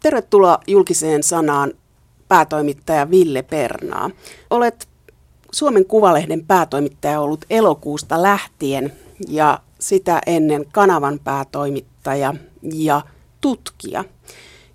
[0.00, 1.72] Tervetuloa julkiseen sanaan
[2.28, 4.10] päätoimittaja Ville Pernaa.
[4.50, 4.88] Olet
[5.52, 8.92] Suomen Kuvalehden päätoimittaja ollut elokuusta lähtien
[9.28, 12.34] ja sitä ennen kanavan päätoimittaja
[12.74, 13.02] ja
[13.40, 14.04] tutkija.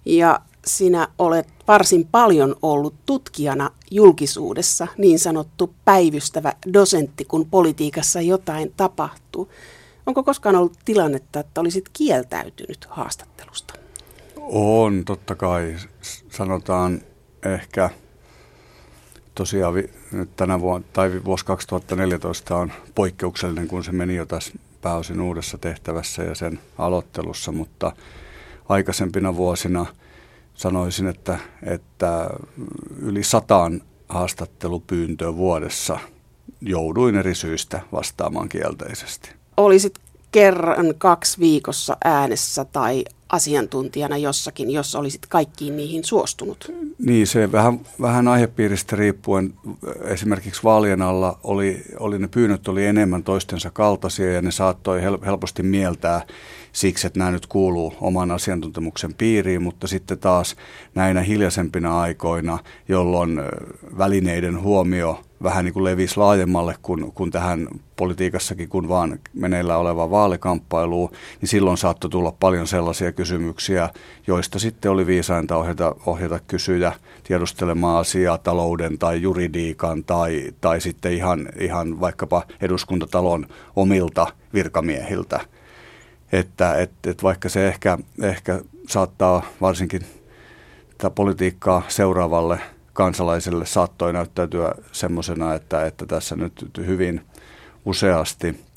[0.06, 8.74] Ja sinä olet varsin paljon ollut tutkijana julkisuudessa, niin sanottu päivystävä dosentti, kun politiikassa jotain
[8.78, 9.52] tapahtuu.
[10.06, 13.87] Onko koskaan ollut tilannetta, että olisit kieltäytynyt haastattelusta?
[14.50, 15.76] On, totta kai.
[16.30, 17.02] Sanotaan
[17.46, 17.90] ehkä
[19.36, 19.74] tosiaan
[20.12, 25.58] nyt tänä vuonna, tai vuosi 2014 on poikkeuksellinen, kun se meni jo tässä pääosin uudessa
[25.58, 27.92] tehtävässä ja sen aloittelussa, mutta
[28.70, 29.86] aikaisempina vuosina
[30.54, 32.30] sanoisin, että, että
[33.02, 36.00] yli sataan haastattelupyyntöä vuodessa
[36.62, 39.30] jouduin eri syistä vastaamaan kielteisesti.
[39.58, 40.00] Olisit
[40.38, 46.72] kerran kaksi viikossa äänessä tai asiantuntijana jossakin, jos olisit kaikkiin niihin suostunut?
[47.00, 49.54] Niin, se vähän, vähän aihepiiristä riippuen.
[50.04, 55.64] Esimerkiksi vaalien alla oli, oli ne pyynnöt oli enemmän toistensa kaltaisia ja ne saattoi helposti
[55.64, 56.22] mieltää
[56.78, 60.56] siksi, että nämä nyt kuuluu oman asiantuntemuksen piiriin, mutta sitten taas
[60.96, 63.42] näinä hiljaisempina aikoina, jolloin
[63.98, 70.10] välineiden huomio vähän niin kuin levisi laajemmalle kuin, kuin tähän politiikassakin, kun vaan meneillä oleva
[70.10, 71.12] vaalikamppailu,
[71.42, 73.90] niin silloin saattoi tulla paljon sellaisia kysymyksiä,
[74.28, 81.14] joista sitten oli viisainta ohjata, ohjata kysyjä tiedustelemaan asiaa talouden tai juridiikan tai, tai sitten
[81.14, 85.57] ihan, ihan vaikkapa eduskuntatalon omilta virkamiehiltä.
[86.32, 90.02] Että et, et vaikka se ehkä, ehkä saattaa varsinkin
[90.98, 92.60] tätä politiikkaa seuraavalle
[92.94, 97.22] kansalaiselle saattoi näyttäytyä semmoisena, että, että tässä nyt hyvin
[97.86, 98.68] useasti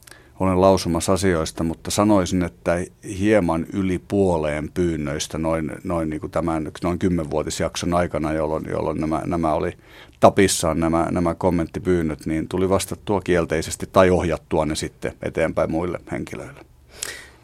[0.40, 2.84] olen lausumassa asioista, mutta sanoisin, että
[3.18, 9.22] hieman yli puoleen pyynnöistä noin, noin niin kuin tämän noin kymmenvuotisjakson aikana, jolloin, jolloin nämä,
[9.26, 9.72] nämä oli
[10.20, 16.69] tapissaan nämä, nämä kommenttipyynnöt, niin tuli vastattua kielteisesti tai ohjattua ne sitten eteenpäin muille henkilöille.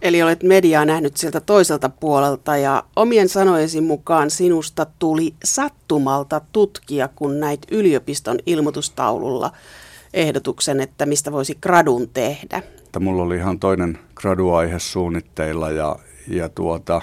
[0.07, 7.09] Eli olet mediaa nähnyt sieltä toiselta puolelta ja omien sanojesi mukaan sinusta tuli sattumalta tutkija,
[7.09, 9.53] kun näit yliopiston ilmoitustaululla
[10.15, 12.63] ehdotuksen, että mistä voisi gradun tehdä.
[13.01, 15.97] Mulla oli ihan toinen graduaihe suunnitteilla ja,
[16.29, 17.01] ja tuota,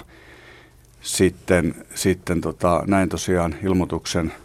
[1.00, 4.32] sitten, sitten tota, näin tosiaan ilmoituksen–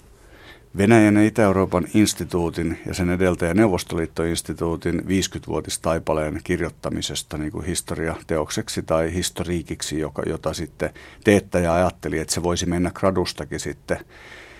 [0.77, 9.99] Venäjän ja Itä-Euroopan instituutin ja sen edeltäjä Neuvostoliittoinstituutin 50-vuotistaipaleen kirjoittamisesta niin kuin historiateokseksi tai historiikiksi,
[9.99, 10.89] joka, jota sitten
[11.23, 13.97] teettäjä ajatteli, että se voisi mennä gradustakin sitten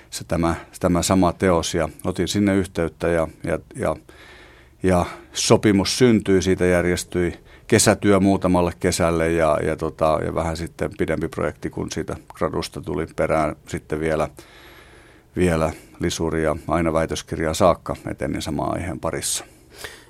[0.09, 1.73] se tämä, tämä sama teos.
[1.73, 3.95] Ja otin sinne yhteyttä ja, ja, ja,
[4.83, 7.33] ja sopimus syntyi, siitä järjestyi
[7.67, 13.07] kesätyö muutamalle kesälle ja, ja, tota, ja vähän sitten pidempi projekti, kun siitä gradusta tuli
[13.15, 14.29] perään sitten vielä,
[15.35, 19.45] vielä lisuria aina väitöskirjaa saakka etenin samaan aiheen parissa.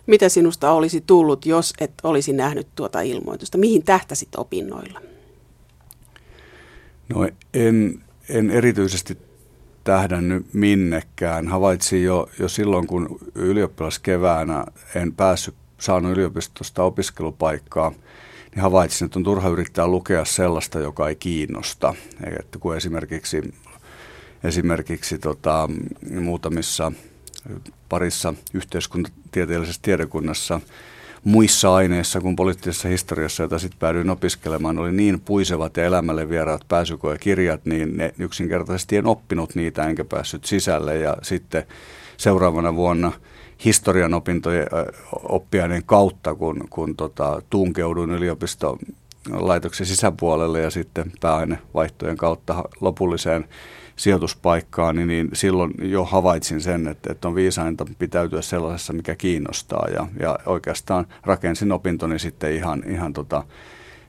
[0.07, 3.57] Mitä sinusta olisi tullut, jos et olisi nähnyt tuota ilmoitusta?
[3.57, 5.01] Mihin tähtäsit opinnoilla?
[7.09, 9.17] No en, en erityisesti
[9.83, 11.47] tähdännyt minnekään.
[11.47, 17.89] Havaitsin jo, jo silloin, kun ylioppilaskeväänä en päässyt saanut yliopistosta opiskelupaikkaa,
[18.55, 21.93] niin havaitsin, että on turha yrittää lukea sellaista, joka ei kiinnosta.
[22.39, 23.53] Että kun esimerkiksi
[24.43, 25.69] esimerkiksi tota,
[26.21, 26.91] muutamissa
[27.89, 30.61] parissa yhteiskuntatieteellisessä tiedekunnassa
[31.23, 36.61] muissa aineissa kuin poliittisessa historiassa, jota sitten päädyin opiskelemaan, oli niin puisevat ja elämälle vieraat
[36.67, 40.97] pääsykoekirjat, niin ne yksinkertaisesti en oppinut niitä enkä päässyt sisälle.
[40.97, 41.63] Ja sitten
[42.17, 43.11] seuraavana vuonna
[43.65, 44.67] historian opintojen
[45.11, 48.79] oppiaineen kautta, kun, kun tota, tunkeudun yliopiston
[49.31, 53.45] laitoksen sisäpuolelle ja sitten pääainevaihtojen kautta lopulliseen
[53.99, 59.87] sijoituspaikkaa, niin, niin silloin jo havaitsin sen, että, että on viisainta pitäytyä sellaisessa, mikä kiinnostaa.
[59.93, 63.43] Ja, ja oikeastaan rakensin opintoni sitten ihan, ihan tota,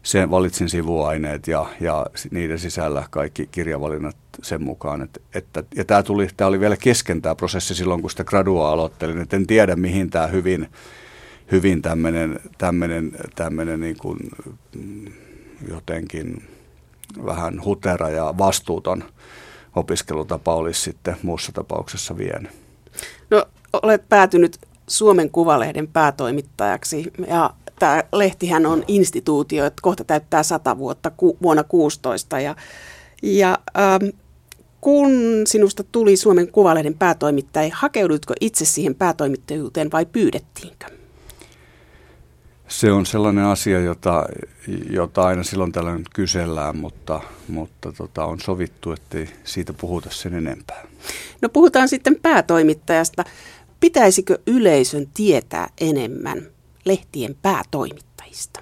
[0.02, 5.02] sen valitsin sivuaineet ja, ja niiden sisällä kaikki kirjavalinnat sen mukaan.
[5.02, 8.70] Että, että, ja tämä, tuli, tämä oli vielä kesken tämä prosessi silloin, kun sitä gradua
[8.70, 9.20] aloittelin.
[9.20, 10.68] Että en tiedä, mihin tämä hyvin,
[11.52, 14.18] hyvin tämmöinen, tämmöinen, tämmöinen niin kuin,
[14.76, 15.12] mm,
[15.68, 16.42] jotenkin
[17.24, 19.04] vähän hutera ja vastuuton
[19.76, 22.50] opiskelutapa olisi sitten muussa tapauksessa vienyt.
[23.30, 23.44] No
[23.82, 31.10] olet päätynyt Suomen Kuvalehden päätoimittajaksi ja tämä lehtihän on instituutio, että kohta täyttää sata vuotta
[31.10, 32.56] ku, vuonna 16 ja,
[33.22, 34.04] ja ähm,
[34.80, 35.10] kun
[35.46, 40.99] sinusta tuli Suomen Kuvalehden päätoimittaja, hakeudutko itse siihen päätoimittajuuteen vai pyydettiinkö?
[42.70, 44.24] Se on sellainen asia, jota,
[44.90, 50.86] jota aina silloin tällöin kysellään, mutta, mutta tota, on sovittu, ettei siitä puhuta sen enempää.
[51.42, 53.24] No puhutaan sitten päätoimittajasta.
[53.80, 56.42] Pitäisikö yleisön tietää enemmän
[56.84, 58.60] lehtien päätoimittajista?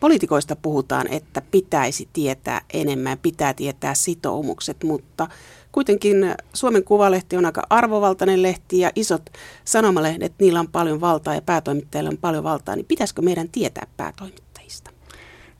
[0.00, 5.28] Poliitikoista puhutaan, että pitäisi tietää enemmän, pitää tietää sitoumukset, mutta
[5.76, 9.22] kuitenkin Suomen Kuvalehti on aika arvovaltainen lehti ja isot
[9.64, 14.90] sanomalehdet, niillä on paljon valtaa ja päätoimittajilla on paljon valtaa, niin pitäisikö meidän tietää päätoimittajista?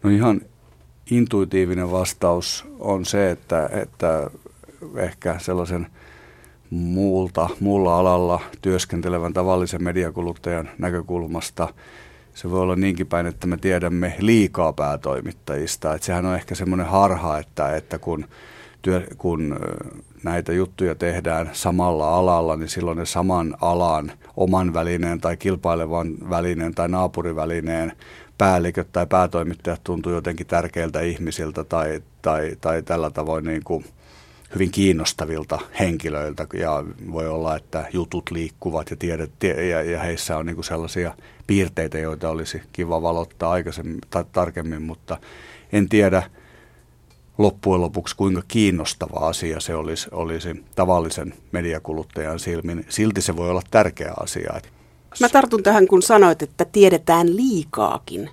[0.02, 0.40] No ihan
[1.10, 4.30] intuitiivinen vastaus on se, että, että
[4.96, 5.86] ehkä sellaisen
[6.70, 11.68] muulta, muulla alalla työskentelevän tavallisen mediakuluttajan näkökulmasta
[12.34, 15.94] se voi olla niinkin päin, että me tiedämme liikaa päätoimittajista.
[15.94, 18.28] Että sehän on ehkä semmoinen harha, että, että kun,
[18.82, 19.56] työ, kun
[20.24, 26.74] näitä juttuja tehdään samalla alalla, niin silloin ne saman alan oman välineen tai kilpailevan välineen
[26.74, 27.92] tai naapurivälineen
[28.38, 33.84] päälliköt tai päätoimittajat tuntuu jotenkin tärkeiltä ihmisiltä tai, tai, tai tällä tavoin niin kuin
[34.54, 36.46] hyvin kiinnostavilta henkilöiltä.
[36.54, 39.30] Ja voi olla, että jutut liikkuvat ja, tiedet,
[39.70, 41.14] ja, ja heissä on niin kuin sellaisia
[41.46, 45.18] piirteitä, joita olisi kiva valottaa aikaisemmin tai tarkemmin, mutta
[45.72, 46.22] en tiedä
[47.38, 52.86] loppujen lopuksi kuinka kiinnostava asia se olisi, olisi tavallisen mediakuluttajan silmin.
[52.88, 54.60] Silti se voi olla tärkeä asia.
[55.20, 58.30] Mä tartun tähän, kun sanoit, että tiedetään liikaakin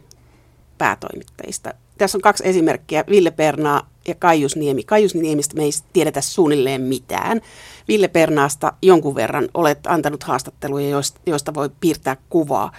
[0.78, 1.74] päätoimittajista.
[1.98, 4.84] Tässä on kaksi esimerkkiä, Ville Pernaa ja Kaius Niemi.
[4.84, 7.42] Kaius Niemistä me ei tiedetä suunnilleen mitään.
[7.88, 12.72] Ville Pernaasta jonkun verran olet antanut haastatteluja, joista voi piirtää kuvaa.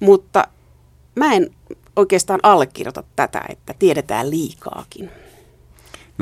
[0.00, 0.48] Mutta
[1.14, 1.50] mä en
[1.96, 5.10] oikeastaan allekirjoita tätä, että tiedetään liikaakin.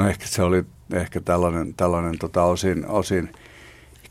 [0.00, 3.32] No ehkä se oli ehkä tällainen, tällainen tota osin, osin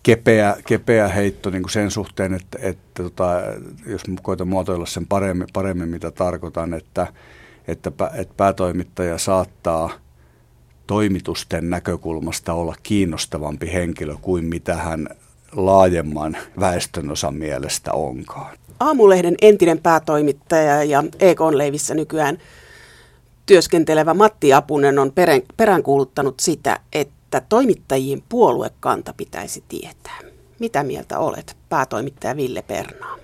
[0.04, 3.42] kepeä, kepeä heitto niin kuin sen suhteen, että, että tota,
[3.86, 7.08] jos koitan muotoilla sen paremmin, paremmin mitä tarkoitan, että,
[7.68, 9.90] että, että päätoimittaja saattaa
[10.88, 15.08] toimitusten näkökulmasta olla kiinnostavampi henkilö kuin mitä hän
[15.52, 18.58] laajemman väestönosan mielestä onkaan.
[18.80, 22.38] Aamulehden entinen päätoimittaja ja EK-leivissä nykyään
[23.50, 25.14] työskentelevä Matti Apunen on
[25.58, 30.20] peräänkuuluttanut sitä, että toimittajien puoluekanta pitäisi tietää.
[30.60, 33.18] Mitä mieltä olet, päätoimittaja Ville Pernaa?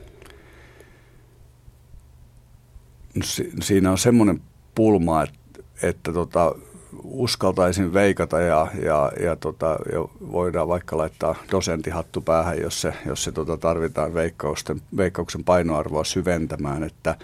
[3.15, 4.41] No, si- siinä on semmoinen
[4.75, 5.39] pulma, että,
[5.83, 6.55] että tota,
[7.03, 9.99] uskaltaisin veikata ja, ja, ja, tota, ja
[10.31, 16.83] voidaan vaikka laittaa dosenttihattu päähän, jos se, jos se tota, tarvitaan veikkausten, veikkauksen painoarvoa syventämään,
[16.83, 17.15] että,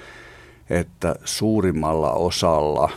[0.71, 2.89] että suurimmalla osalla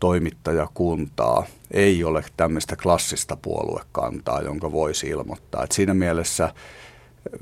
[0.00, 5.64] toimittajakuntaa ei ole tämmöistä klassista puoluekantaa, jonka voisi ilmoittaa.
[5.64, 6.54] Et siinä mielessä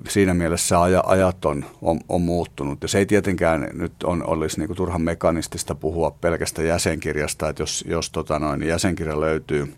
[0.09, 2.83] siinä mielessä ajat on, on, on muuttunut.
[2.83, 7.63] Ja se ei tietenkään nyt on, olisi niin kuin turhan mekanistista puhua pelkästä jäsenkirjasta, että
[7.63, 9.75] jos, jos tota noin, jäsenkirja löytyy,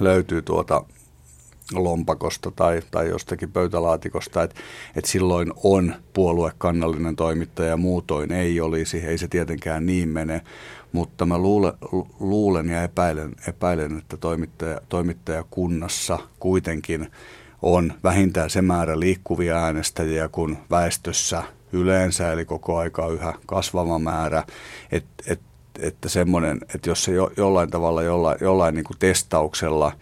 [0.00, 0.84] löytyy tuota
[1.72, 4.60] lompakosta tai, tai jostakin pöytälaatikosta, että
[4.96, 10.40] et silloin on puoluekannallinen toimittaja ja muutoin ei olisi, ei se tietenkään niin mene,
[10.92, 11.72] mutta mä luulen,
[12.20, 17.10] luulen ja epäilen, epäilen että toimittaja, toimittajakunnassa kuitenkin
[17.62, 24.44] on vähintään se määrä liikkuvia äänestäjiä kuin väestössä yleensä, eli koko aika yhä kasvava määrä,
[24.92, 25.40] et, et,
[25.78, 29.92] että semmoinen, että jos se jo, jollain tavalla, jollain, jollain niin kuin testauksella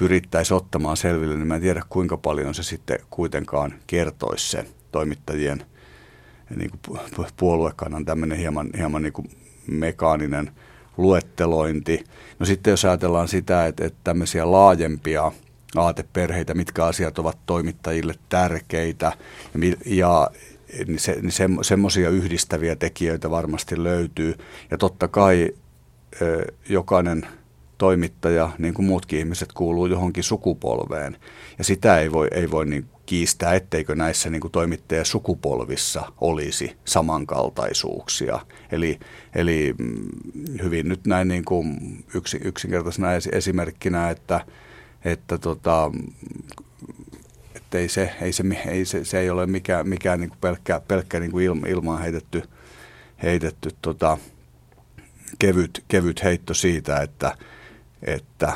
[0.00, 5.64] pyrittäisiin ottamaan selville, niin mä en tiedä kuinka paljon se sitten kuitenkaan kertoisi se toimittajien
[6.56, 9.30] niin kuin puoluekannan tämmöinen hieman, hieman niin kuin
[9.66, 10.50] mekaaninen
[10.96, 12.04] luettelointi.
[12.38, 15.32] No sitten jos ajatellaan sitä, että, että tämmöisiä laajempia
[15.76, 19.12] aateperheitä, mitkä asiat ovat toimittajille tärkeitä
[19.86, 20.30] ja
[20.86, 24.34] niin se, niin se, semmoisia yhdistäviä tekijöitä varmasti löytyy.
[24.70, 25.54] Ja totta kai
[26.68, 27.26] jokainen
[27.80, 31.16] toimittaja, niin kuin muutkin ihmiset, kuuluu johonkin sukupolveen.
[31.58, 38.40] Ja sitä ei voi, ei voi niin kiistää, etteikö näissä niin kuin toimittajasukupolvissa olisi samankaltaisuuksia.
[38.72, 38.98] Eli,
[39.34, 40.08] eli mm,
[40.62, 41.78] hyvin nyt näin niin kuin
[42.14, 44.40] yksi, yksinkertaisena esimerkkinä, että–
[45.04, 45.90] että tota,
[47.54, 50.80] että ei se, ei se, ei se, se ei ole mikään, mikään niin kuin pelkkä,
[50.88, 52.42] pelkkä niin kuin ilma, ilmaan heitetty,
[53.22, 54.18] heitetty tota,
[55.38, 57.36] kevyt, kevyt heitto siitä, että,
[58.02, 58.52] että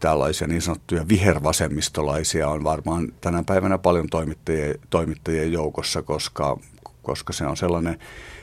[0.00, 6.58] tällaisia niin sanottuja vihervasemmistolaisia on varmaan tänä päivänä paljon toimittajien, toimittajien joukossa, koska,
[7.02, 7.98] koska se on sellainen,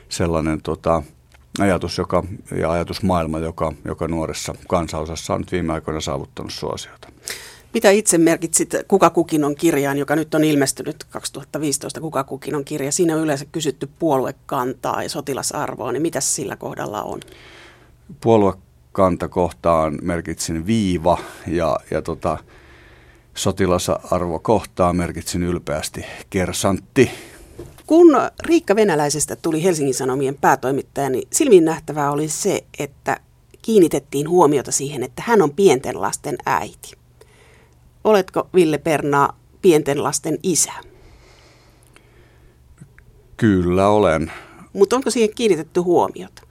[0.10, 1.04] sellainen tota,
[1.60, 2.24] ajatus joka,
[2.58, 7.08] ja ajatusmaailma, joka, joka nuoressa kansanosassa on nyt viime aikoina saavuttanut suosiota.
[7.74, 12.66] Mitä itse merkitsit Kuka kukin on kirjaan, joka nyt on ilmestynyt 2015 Kuka kukin on
[12.66, 12.92] kirja?
[12.92, 17.20] Siinä on yleensä kysytty puoluekantaa ja sotilasarvoa, niin mitä sillä kohdalla on?
[18.22, 18.73] Puoluekanta
[19.30, 22.38] kohtaan merkitsin viiva ja, ja tota,
[23.34, 27.12] sotilasarvo kohtaan merkitsin ylpeästi kersantti.
[27.88, 28.08] Kun
[28.46, 33.18] Riikka Venäläisestä tuli Helsingin Sanomien päätoimittaja, niin silmin nähtävää oli se, että
[33.62, 36.92] kiinnitettiin huomiota siihen, että hän on pienten lasten äiti.
[38.04, 40.74] Oletko Ville Pernaa pienten lasten isä?
[43.38, 44.32] Kyllä olen.
[44.74, 46.44] Mutta onko siihen kiinnitetty huomiota?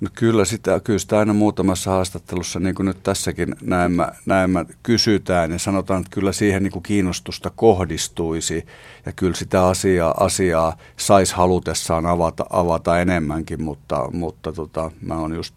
[0.00, 5.50] No kyllä sitä, kyllä sitä aina muutamassa haastattelussa, niin kuin nyt tässäkin näemmä, näemmä kysytään
[5.52, 8.66] ja sanotaan, että kyllä siihen niin kuin kiinnostusta kohdistuisi
[9.06, 15.34] ja kyllä sitä asiaa, asiaa saisi halutessaan avata, avata enemmänkin, mutta, mutta tota, mä oon
[15.34, 15.54] just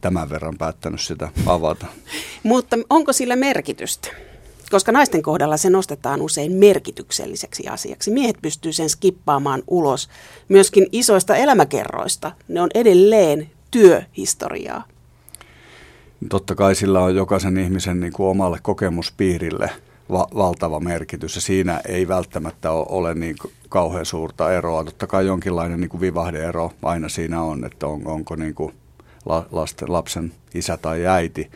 [0.00, 1.86] tämän verran päättänyt sitä avata.
[2.42, 4.08] mutta onko sillä merkitystä?
[4.70, 8.10] Koska naisten kohdalla se nostetaan usein merkitykselliseksi asiaksi.
[8.10, 10.08] Miehet pystyy sen skippaamaan ulos
[10.48, 12.32] myöskin isoista elämäkerroista.
[12.48, 14.84] Ne on edelleen työhistoriaa.
[16.28, 19.70] Totta kai sillä on jokaisen ihmisen niin kuin omalle kokemuspiirille
[20.10, 23.36] va- valtava merkitys ja siinä ei välttämättä ole niin
[23.68, 24.84] kauhean suurta eroa.
[24.84, 28.74] Totta kai jonkinlainen niin kuin vivahdeero aina siinä on, että on, onko niin kuin
[29.50, 31.50] lasten, lapsen isä tai äiti.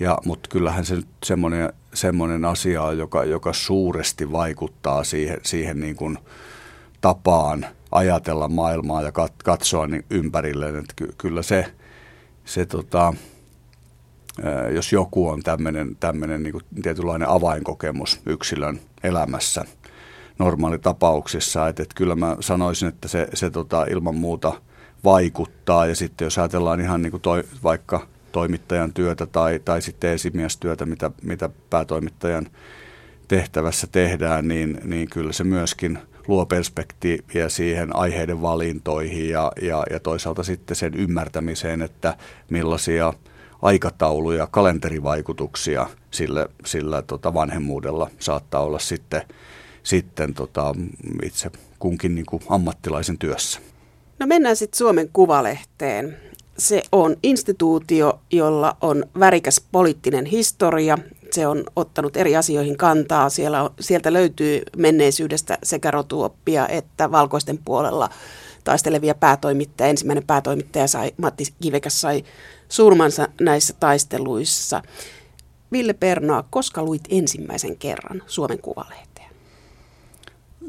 [0.00, 5.80] Ja, mutta kyllähän se nyt semmoinen, semmoinen asia on, joka, joka suuresti vaikuttaa siihen, siihen
[5.80, 6.18] niin kuin
[7.00, 9.12] tapaan ajatella maailmaa ja
[9.44, 10.76] katsoa niin ympärilleen.
[10.76, 11.74] Että ky, kyllä se,
[12.44, 13.14] se tota,
[14.74, 15.42] jos joku on
[16.00, 19.64] tämmöinen, niin tietynlainen avainkokemus yksilön elämässä
[20.38, 24.52] normaalitapauksissa, että, että kyllä mä sanoisin, että se, se tota, ilman muuta–
[25.04, 25.86] vaikuttaa.
[25.86, 30.86] Ja sitten jos ajatellaan ihan niin kuin toi, vaikka toimittajan työtä tai, tai sitten esimiestyötä,
[30.86, 32.46] mitä, mitä päätoimittajan
[33.28, 40.00] tehtävässä tehdään, niin, niin kyllä se myöskin luo perspektiiviä siihen aiheiden valintoihin ja, ja, ja
[40.00, 42.16] toisaalta sitten sen ymmärtämiseen, että
[42.50, 43.12] millaisia
[43.62, 49.22] aikatauluja, kalenterivaikutuksia sillä, sillä tota vanhemmuudella saattaa olla sitten,
[49.82, 50.74] sitten tota
[51.24, 53.60] itse kunkin niin kuin ammattilaisen työssä.
[54.18, 56.16] No mennään sitten Suomen Kuvalehteen.
[56.58, 60.98] Se on instituutio, jolla on värikäs poliittinen historia.
[61.34, 63.28] Se on ottanut eri asioihin kantaa.
[63.28, 68.08] Siellä on, sieltä löytyy menneisyydestä sekä rotuoppia että valkoisten puolella
[68.64, 69.90] taistelevia päätoimittajia.
[69.90, 72.24] Ensimmäinen päätoimittaja sai, Matti Kivekäs sai
[72.68, 74.82] surmansa näissä taisteluissa.
[75.72, 79.30] Ville Pernoa, koska luit ensimmäisen kerran Suomen Kuvalehteen?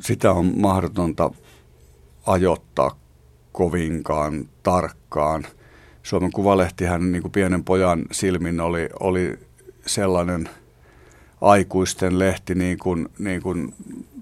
[0.01, 1.31] Sitä on mahdotonta
[2.25, 3.00] ajoittaa
[3.51, 5.48] kovinkaan tarkkaan.
[6.03, 9.39] Suomen Kuvalehtihän niin kuin pienen pojan silmin oli, oli
[9.86, 10.50] sellainen
[11.42, 13.74] aikuisten lehti, niin kuin, niin kuin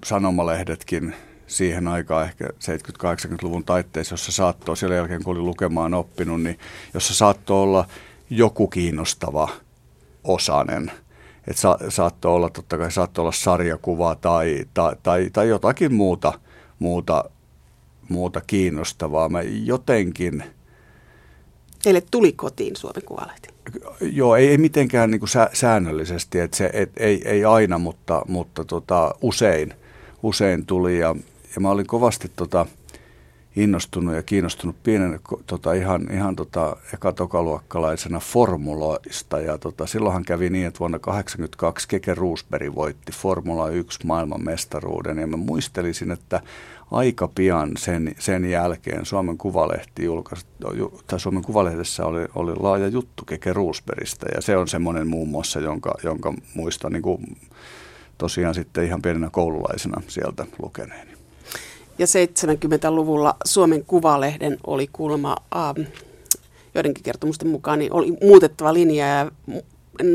[0.04, 1.14] sanomalehdetkin
[1.46, 6.58] siihen aikaan, ehkä 70-80-luvun taitteessa, jossa saattoi, siellä jälkeen kun oli lukemaan oppinut, niin
[6.94, 7.86] jossa saattoi olla
[8.30, 9.48] joku kiinnostava
[10.24, 10.92] osanen.
[11.46, 16.32] Että sa, saattoi olla, totta kai saattoi olla sarjakuva tai, tai, tai, tai jotakin muuta,
[16.78, 17.24] muuta
[18.08, 19.28] muuta kiinnostavaa.
[19.28, 20.44] Mä jotenkin...
[21.82, 23.53] Teille tuli kotiin Suomen Kuvalehti?
[24.00, 28.22] Joo, ei, ei mitenkään niin kuin sä, säännöllisesti, että se, et, ei, ei aina, mutta,
[28.28, 29.74] mutta tota, usein,
[30.22, 30.98] usein tuli.
[30.98, 31.16] Ja,
[31.54, 32.66] ja mä olin kovasti tota,
[33.56, 39.40] innostunut ja kiinnostunut pienen tota, ihan, ihan tota, ekatokaluokkalaisena formuloista.
[39.40, 45.18] Ja tota, silloinhan kävi niin, että vuonna 1982 Keke Roosberg voitti Formula 1 maailmanmestaruuden.
[45.18, 46.40] Ja mä muistelisin, että
[46.94, 50.46] aika pian sen, sen jälkeen Suomen Kuvalehti julkaisi,
[51.06, 54.26] tai Suomen Kuvalehdessä oli, oli laaja juttu Keke Roosbergista.
[54.34, 57.36] Ja se on semmoinen muun muassa, jonka, jonka muistan niin kuin,
[58.18, 61.10] tosiaan sitten ihan pienenä koululaisena sieltä lukeneeni.
[61.98, 65.88] Ja 70-luvulla Suomen Kuvalehden oli kuulemma ähm,
[66.74, 69.30] joidenkin kertomusten mukaan niin oli muutettava linja ja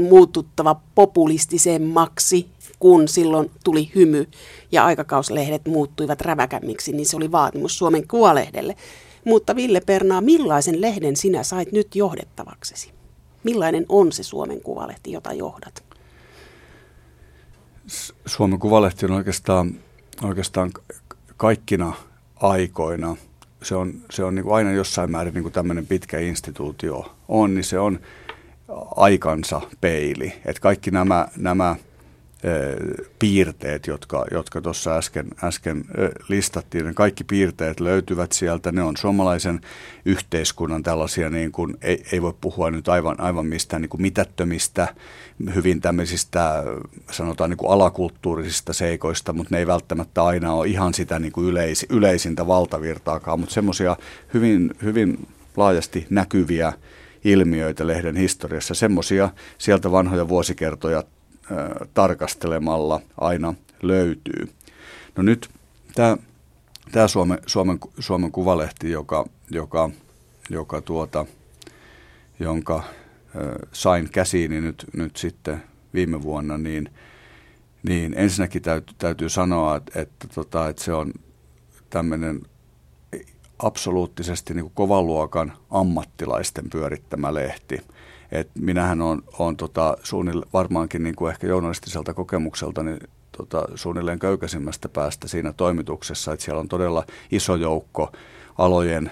[0.09, 4.27] muututtava populistisemmaksi, kun silloin tuli hymy
[4.71, 8.75] ja aikakauslehdet muuttuivat räväkämmiksi, niin se oli vaatimus Suomen Kuvalehdelle.
[9.25, 12.91] Mutta Ville Pernaa, millaisen lehden sinä sait nyt johdettavaksesi?
[13.43, 15.83] Millainen on se Suomen Kuvalehti, jota johdat?
[18.25, 19.75] Suomen Kuvalehti on oikeastaan,
[20.23, 20.71] oikeastaan
[21.37, 21.93] kaikkina
[22.35, 23.15] aikoina,
[23.63, 27.55] se on, se on niin kuin aina jossain määrin niin kuin tämmöinen pitkä instituutio on,
[27.55, 27.99] niin se on
[28.95, 30.33] aikansa peili.
[30.45, 31.75] Että kaikki nämä, nämä
[33.19, 34.61] piirteet, jotka, jotka
[34.97, 35.85] äsken, äsken
[36.27, 36.85] listattiin.
[36.85, 38.71] Ne kaikki piirteet löytyvät sieltä.
[38.71, 39.61] Ne on suomalaisen
[40.05, 44.87] yhteiskunnan tällaisia, niin kuin, ei, ei voi puhua nyt aivan, aivan mistään niin kuin mitättömistä,
[45.55, 46.63] hyvin tämmöisistä
[47.11, 51.47] sanotaan niin kuin alakulttuurisista seikoista, mutta ne ei välttämättä aina ole ihan sitä niin kuin
[51.47, 53.97] yleis, yleisintä valtavirtaakaan, mutta semmoisia
[54.33, 55.27] hyvin, hyvin
[55.57, 56.73] laajasti näkyviä
[57.23, 61.03] ilmiöitä lehden historiassa, semmoisia sieltä vanhoja vuosikertoja
[61.93, 64.49] tarkastelemalla aina löytyy.
[65.15, 65.49] No nyt
[65.95, 66.17] tämä,
[66.91, 69.89] tämä Suomen, Suomen, Suomen Kuvalehti, joka, joka,
[70.49, 71.25] joka tuota,
[72.39, 72.83] jonka
[73.71, 75.63] sain käsiini nyt, nyt sitten
[75.93, 76.89] viime vuonna, niin,
[77.83, 81.13] niin ensinnäkin täytyy, täytyy sanoa, että, että, tota, että se on
[81.89, 82.41] tämmöinen
[83.59, 87.81] absoluuttisesti niin kovan luokan ammattilaisten pyörittämä lehti.
[88.31, 92.99] Et minähän on, on tota, suunnille, varmaankin niin kuin ehkä journalistiselta kokemukselta niin
[93.37, 98.11] tota, suunnilleen köykäisimmästä päästä siinä toimituksessa, että siellä on todella iso joukko
[98.57, 99.11] alojen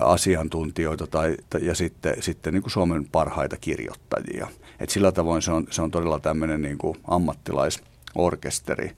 [0.00, 4.48] asiantuntijoita tai, ja sitten, sitten niin kuin Suomen parhaita kirjoittajia.
[4.80, 8.90] Et sillä tavoin se on, se on todella tämmöinen niin kuin ammattilaisorkesteri.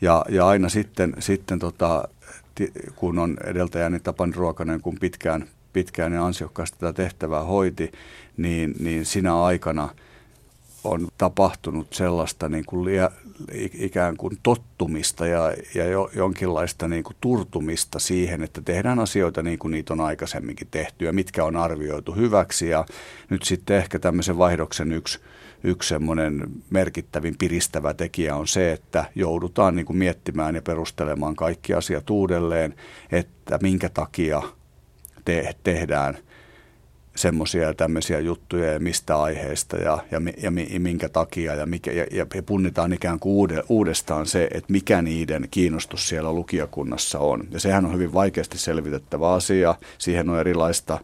[0.00, 2.08] Ja, ja aina sitten, sitten tota,
[2.96, 5.48] kun on edeltäjäni Tapani Ruokanen, kun pitkään,
[5.78, 7.92] pitkään ja ansiokkaasti tätä tehtävää hoiti,
[8.36, 9.88] niin, niin sinä aikana
[10.84, 13.10] on tapahtunut sellaista niin kuin lia,
[13.74, 19.58] ikään kuin tottumista ja, ja jo, jonkinlaista niin kuin turtumista siihen, että tehdään asioita niin
[19.58, 22.68] kuin niitä on aikaisemminkin tehty ja mitkä on arvioitu hyväksi.
[22.68, 22.84] Ja
[23.30, 25.18] nyt sitten ehkä tämmöisen vaihdoksen yksi,
[25.64, 31.74] yksi semmoinen merkittävin piristävä tekijä on se, että joudutaan niin kuin miettimään ja perustelemaan kaikki
[31.74, 32.74] asiat uudelleen,
[33.12, 34.42] että minkä takia
[35.28, 36.18] te, tehdään–
[37.18, 41.92] semmoisia ja tämmöisiä juttuja ja mistä aiheesta ja, ja, ja, ja minkä takia ja, mikä,
[41.92, 47.48] ja, ja punnitaan ikään kuin uude, uudestaan se, että mikä niiden kiinnostus siellä lukijakunnassa on.
[47.50, 49.74] Ja sehän on hyvin vaikeasti selvitettävä asia.
[49.98, 50.98] Siihen on erilaista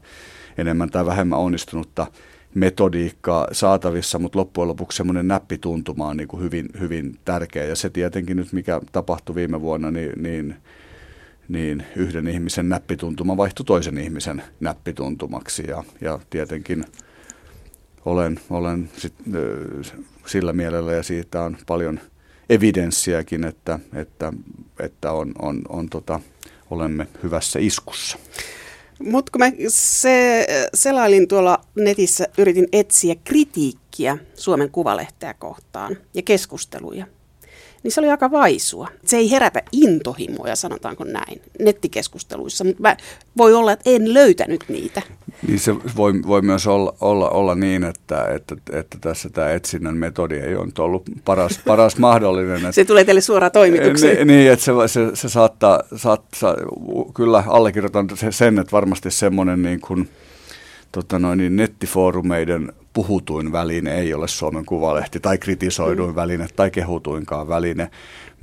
[0.58, 2.06] enemmän tai vähemmän onnistunutta
[2.54, 7.64] metodiikkaa saatavissa, mutta loppujen lopuksi semmoinen näppituntuma on niin kuin hyvin, hyvin tärkeä.
[7.64, 10.56] Ja se tietenkin nyt, mikä tapahtui viime vuonna, niin, niin
[11.48, 15.64] niin yhden ihmisen näppituntuma vaihtui toisen ihmisen näppituntumaksi.
[15.68, 16.84] Ja, ja tietenkin
[18.04, 19.14] olen, olen sit,
[20.26, 22.00] sillä mielellä ja siitä on paljon
[22.50, 24.32] evidenssiäkin, että, että,
[24.80, 26.20] että on, on, on tota,
[26.70, 28.18] olemme hyvässä iskussa.
[28.98, 37.06] Mutta kun mä se, selailin tuolla netissä, yritin etsiä kritiikkiä Suomen kuvalehteä kohtaan ja keskusteluja
[37.84, 38.88] niin se oli aika vaisua.
[39.04, 42.96] Se ei herätä intohimoja, sanotaanko näin, nettikeskusteluissa, mutta mä,
[43.36, 45.02] voi olla, että en löytänyt niitä.
[45.48, 49.96] Niin se voi, voi myös olla, olla, olla niin, että, että, että tässä tämä etsinnän
[49.96, 52.56] metodi ei ole ollut paras, paras mahdollinen.
[52.56, 54.16] Että, se tulee teille suoraan toimitukseen.
[54.16, 56.54] Niin, niin että se, se, se saattaa, saattaa,
[57.14, 60.08] kyllä allekirjoitan sen, että varmasti semmoinen niin kuin,
[60.92, 66.16] tota noin, niin nettifoorumeiden puhutuin väline ei ole Suomen Kuvalehti tai kritisoiduin mm.
[66.16, 67.90] väline tai kehutuinkaan väline.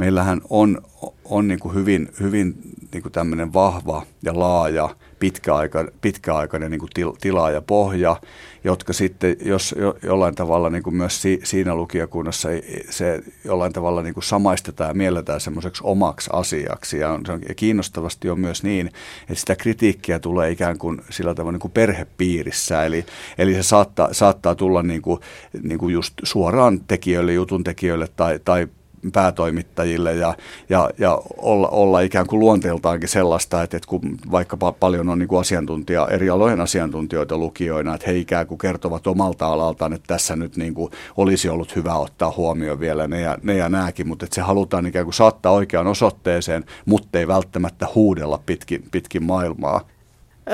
[0.02, 0.82] Meillähän on,
[1.26, 2.56] on niin kuin hyvin, hyvin
[2.94, 8.16] niin kuin tämmöinen vahva ja laaja pitkäaika, pitkäaikainen niin kuin til, tila ja pohja,
[8.64, 12.50] jotka sitten, jos jo, jollain tavalla niin kuin myös si, siinä lukijakunnassa
[12.90, 16.98] se jollain tavalla niin kuin samaistetaan ja mielletään semmoiseksi omaksi asiaksi.
[17.00, 18.88] Ja, on, ja kiinnostavasti on myös niin,
[19.22, 22.86] että sitä kritiikkiä tulee ikään kuin sillä tavalla niin kuin perhepiirissä.
[22.86, 23.06] Eli,
[23.38, 25.20] eli se saattaa, saattaa tulla niin kuin,
[25.64, 28.68] niin kuin just suoraan tekijöille, jutun tekijöille tai, tai
[29.14, 30.34] päätoimittajille ja,
[30.70, 35.30] ja, ja olla, olla ikään kuin luonteeltaankin sellaista, että, että kun vaikka paljon on niin
[35.30, 40.36] kuin asiantuntija, eri alojen asiantuntijoita lukijoina, että he ikään kuin kertovat omalta alaltaan, että tässä
[40.36, 44.26] nyt niin kuin olisi ollut hyvä ottaa huomioon vielä ne ja, ne ja nämäkin, mutta
[44.26, 49.82] että se halutaan ikään kuin saattaa oikeaan osoitteeseen, mutta ei välttämättä huudella pitkin, pitkin maailmaa.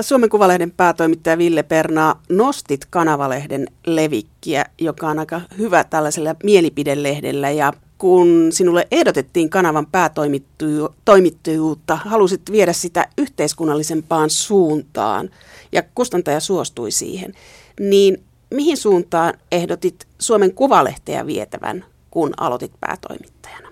[0.01, 7.73] Suomen Kuvalehden päätoimittaja Ville Pernaa, nostit Kanavalehden levikkiä, joka on aika hyvä tällaisella mielipidelehdellä ja
[7.97, 15.29] kun sinulle ehdotettiin kanavan päätoimittajuutta, halusit viedä sitä yhteiskunnallisempaan suuntaan
[15.71, 17.33] ja kustantaja suostui siihen,
[17.79, 23.69] niin mihin suuntaan ehdotit Suomen Kuvalehteä vietävän, kun aloitit päätoimittajana?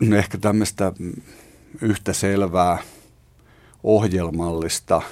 [0.00, 0.92] No ehkä tämmöistä
[1.82, 2.78] yhtä selvää
[3.82, 5.02] ohjelmallista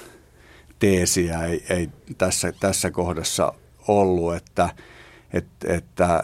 [0.79, 3.53] teesiä ei, ei tässä, tässä kohdassa
[3.87, 4.69] ollut, että–
[5.33, 6.23] että, että,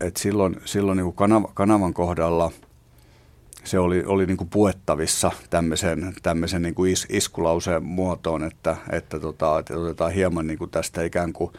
[0.00, 2.52] että silloin, silloin niin kuin kanava, kanavan kohdalla
[3.64, 9.20] se oli, oli niin kuin puettavissa tämmöisen, tämmöisen niin kuin is, iskulauseen muotoon, että, että,
[9.20, 11.52] tota, että otetaan hieman niin kuin tästä ikään kuin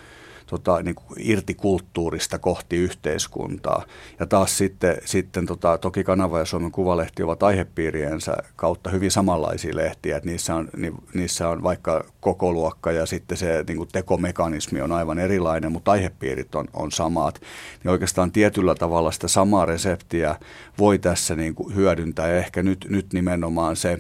[0.49, 3.83] tota, niin kuin irti kulttuurista kohti yhteiskuntaa.
[4.19, 9.75] Ja taas sitten, sitten tota, toki Kanava ja Suomen Kuvalehti ovat aihepiiriensä kautta hyvin samanlaisia
[9.75, 13.89] lehtiä, että niissä on, ni, niissä on vaikka koko luokka ja sitten se niin kuin
[13.91, 17.41] tekomekanismi on aivan erilainen, mutta aihepiirit on, on samat.
[17.83, 20.35] Niin oikeastaan tietyllä tavalla sitä samaa reseptiä
[20.77, 23.97] voi tässä niin kuin hyödyntää ja ehkä nyt, nyt nimenomaan se,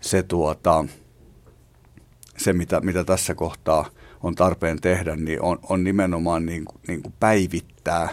[0.00, 0.84] se, tuota,
[2.36, 3.90] se mitä, mitä tässä kohtaa
[4.22, 8.08] on tarpeen tehdä, niin on, on nimenomaan niin kuin, niin kuin päivittää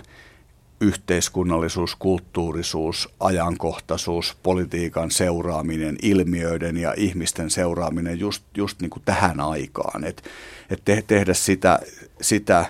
[0.82, 10.04] yhteiskunnallisuus, kulttuurisuus, ajankohtaisuus, politiikan seuraaminen, ilmiöiden ja ihmisten seuraaminen just, just niin kuin tähän aikaan.
[10.04, 10.24] Et,
[10.70, 11.80] et te, tehdä sitä,
[12.22, 12.65] sitä,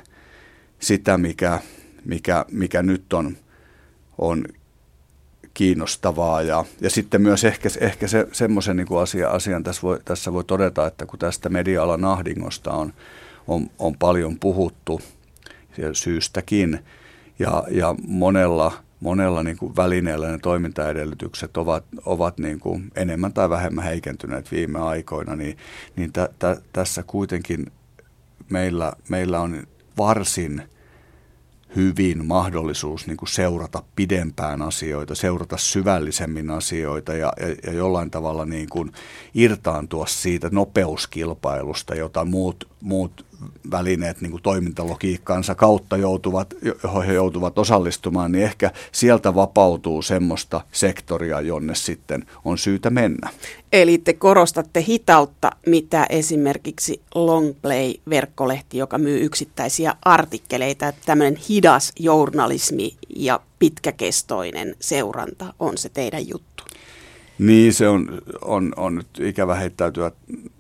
[0.80, 1.60] sitä mikä,
[2.06, 3.38] mikä, mikä nyt on,
[4.18, 4.46] on
[5.54, 6.42] kiinnostavaa.
[6.42, 10.44] Ja, ja sitten myös ehkä, ehkä se, semmoisen niin asia, asian tässä voi, tässä voi
[10.44, 12.94] todeta, että kun tästä media-alan ahdingosta on,
[13.48, 15.02] on, on paljon puhuttu
[15.94, 16.80] syystäkin,
[17.40, 23.50] ja, ja monella, monella niin kuin välineellä ne toimintaedellytykset ovat, ovat niin kuin enemmän tai
[23.50, 25.58] vähemmän heikentyneet viime aikoina, niin,
[25.96, 27.66] niin tä, tä, tässä kuitenkin
[28.50, 30.62] meillä, meillä on varsin–
[31.76, 38.46] hyvin mahdollisuus niin kuin seurata pidempään asioita, seurata syvällisemmin asioita ja, ja, ja jollain tavalla
[38.46, 38.92] niin kuin
[39.34, 43.26] irtaantua siitä nopeuskilpailusta, jota muut, muut
[43.72, 50.62] välineet niin kuin toimintalogiikkaansa kautta joutuvat, johon he joutuvat osallistumaan, niin ehkä sieltä vapautuu semmoista
[50.72, 53.30] sektoria, jonne sitten on syytä mennä.
[53.74, 62.98] Eli te korostatte hitautta, mitä esimerkiksi Longplay-verkkolehti, joka myy yksittäisiä artikkeleita, että tämmöinen hidas journalismi
[63.16, 66.64] ja pitkäkestoinen seuranta on se teidän juttu.
[67.40, 70.12] Niin, se on, on, on nyt ikävä heittäytyä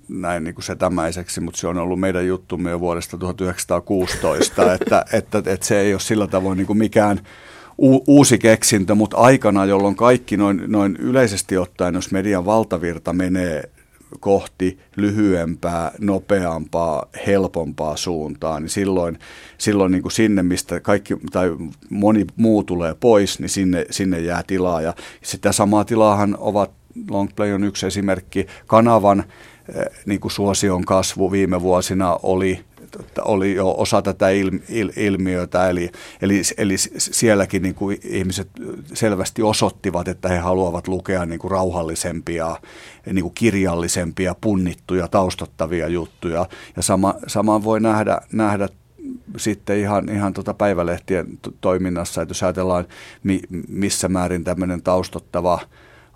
[0.10, 5.38] näin niin kuin setämäiseksi, mutta se on ollut meidän juttumme jo vuodesta 1916, että, että,
[5.46, 7.20] että se ei ole sillä tavoin niin kuin mikään
[7.82, 13.70] u, uusi keksintö, mutta aikana, jolloin kaikki noin, noin yleisesti ottaen, jos median valtavirta menee
[14.20, 19.20] kohti lyhyempää, nopeampaa, helpompaa suuntaa, niin silloin,
[19.58, 21.50] silloin niin kuin sinne, mistä kaikki tai
[21.90, 24.82] moni muu tulee pois, niin sinne, sinne jää tilaa.
[24.82, 24.94] Ja
[25.24, 26.72] sitä samaa tilaahan ovat,
[27.10, 32.67] Longplay on yksi esimerkki, kanavan eh, niin kuin suosion kasvu viime vuosina oli
[33.22, 38.50] oli jo osa tätä il, il, ilmiötä, eli, eli, eli sielläkin niin kuin ihmiset
[38.94, 42.56] selvästi osoittivat, että he haluavat lukea niin kuin rauhallisempia,
[43.14, 46.46] niin kuin kirjallisempia, punnittuja, taustattavia juttuja.
[46.76, 48.70] Ja sama, saman voi nähdä, nähdä
[49.38, 51.28] sitten ihan, ihan tuota päivälehtien
[51.62, 52.86] toiminnassa, että jos ajatellaan,
[53.24, 55.60] mi, missä määrin tämmöinen taustottava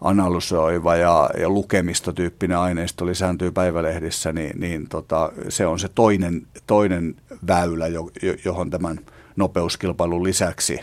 [0.02, 7.16] analysoiva ja, ja lukemistotyyppinen aineisto lisääntyy päivälehdissä, niin, niin tota, se on se toinen, toinen
[7.48, 8.10] väylä, jo,
[8.46, 9.00] johon tämän
[9.36, 10.80] nopeuskilpailun lisäksi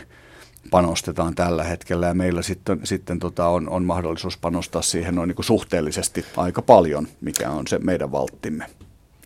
[0.71, 2.07] panostetaan tällä hetkellä.
[2.07, 7.07] Ja meillä sitten, sitten tota on, on mahdollisuus panostaa siihen noin niin suhteellisesti aika paljon,
[7.21, 8.65] mikä on se meidän valttimme.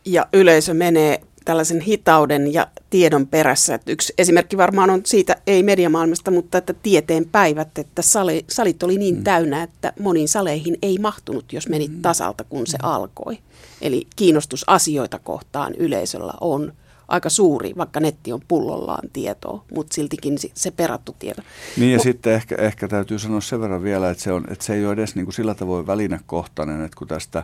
[0.06, 3.76] Ja yleisö menee tällaisen hitauden ja tiedon perässä.
[3.76, 8.84] Että yksi esimerkki varmaan on siitä, ei mediamaailmasta, mutta että tieteen päivät, että sali, salit
[8.84, 9.24] oli niin mm.
[9.24, 12.02] täynnä, että moniin saleihin ei mahtunut, jos menit mm.
[12.02, 12.90] tasalta, kun se mm.
[12.90, 13.38] alkoi.
[13.82, 16.74] Eli kiinnostus asioita kohtaan yleisöllä on
[17.08, 21.42] aika suuri, vaikka netti on pullollaan tietoa, mutta siltikin se perattu tieto.
[21.78, 24.66] Niin ja Mo- sitten ehkä, ehkä täytyy sanoa sen verran vielä, että se, on, että
[24.66, 27.44] se ei ole edes niin kuin sillä tavoin välinekohtainen, että kun tästä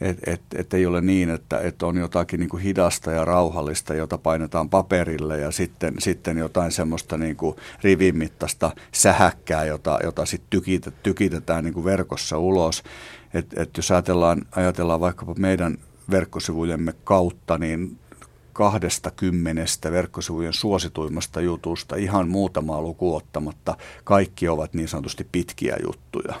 [0.00, 3.94] että et, et ei ole niin, että et on jotakin niin kuin hidasta ja rauhallista,
[3.94, 10.26] jota painetaan paperille ja sitten, sitten jotain semmoista niin kuin rivin mittaista sähäkkää, jota, jota
[10.26, 12.82] sitten tykitä, tykitetään niin kuin verkossa ulos.
[13.34, 15.78] Et, et jos ajatellaan, ajatellaan vaikkapa meidän
[16.10, 17.98] verkkosivujemme kautta, niin
[18.52, 26.34] kahdesta kymmenestä verkkosivujen suosituimmasta jutusta ihan muutamaa lukuottamatta kaikki ovat niin sanotusti pitkiä juttuja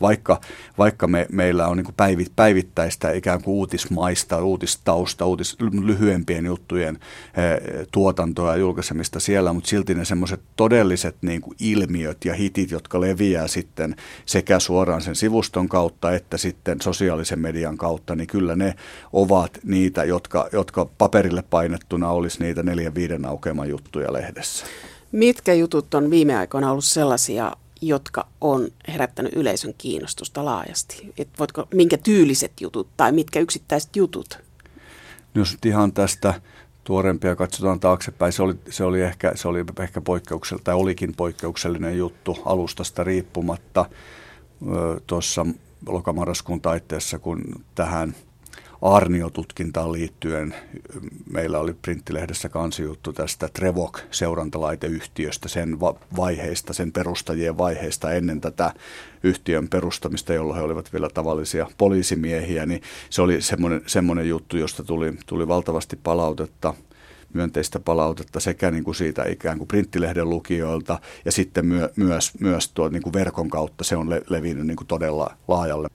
[0.00, 0.40] vaikka,
[0.78, 6.98] vaikka me, meillä on niin päivit, päivittäistä ikään kuin uutismaista, uutistausta, uutis, lyhyempien juttujen
[7.36, 12.70] eh, tuotantoa ja julkaisemista siellä, mutta silti ne semmoiset todelliset niin kuin ilmiöt ja hitit,
[12.70, 18.56] jotka leviää sitten sekä suoraan sen sivuston kautta että sitten sosiaalisen median kautta, niin kyllä
[18.56, 18.74] ne
[19.12, 24.66] ovat niitä, jotka, jotka paperille painettuna olisi niitä neljän viiden aukeaman juttuja lehdessä.
[25.12, 31.12] Mitkä jutut on viime aikoina ollut sellaisia, jotka on herättänyt yleisön kiinnostusta laajasti?
[31.18, 34.38] Et voitko, minkä tyyliset jutut tai mitkä yksittäiset jutut?
[35.34, 36.40] No jos nyt ihan tästä
[36.84, 41.98] tuorempia katsotaan taaksepäin, se oli, se oli, ehkä, se oli ehkä poikkeuksellinen, tai olikin poikkeuksellinen
[41.98, 43.84] juttu alustasta riippumatta
[45.06, 45.46] tuossa
[45.86, 48.14] lokamarraskuun taitteessa, kun tähän
[48.82, 50.54] arniotutkintaan liittyen.
[51.30, 55.80] Meillä oli printtilehdessä kansijuttu tästä Trevok-seurantalaiteyhtiöstä, sen
[56.16, 58.72] vaiheista, sen perustajien vaiheista ennen tätä
[59.22, 64.84] yhtiön perustamista, jolloin he olivat vielä tavallisia poliisimiehiä, niin se oli semmoinen, semmoinen juttu, josta
[64.84, 66.74] tuli, tuli valtavasti palautetta–
[67.36, 72.68] myönteistä palautetta sekä niin kuin siitä ikään kuin printtilehden lukijoilta ja sitten myö, myös, myös
[72.68, 75.88] tuo niin kuin verkon kautta se on le, levinnyt niin kuin todella laajalle.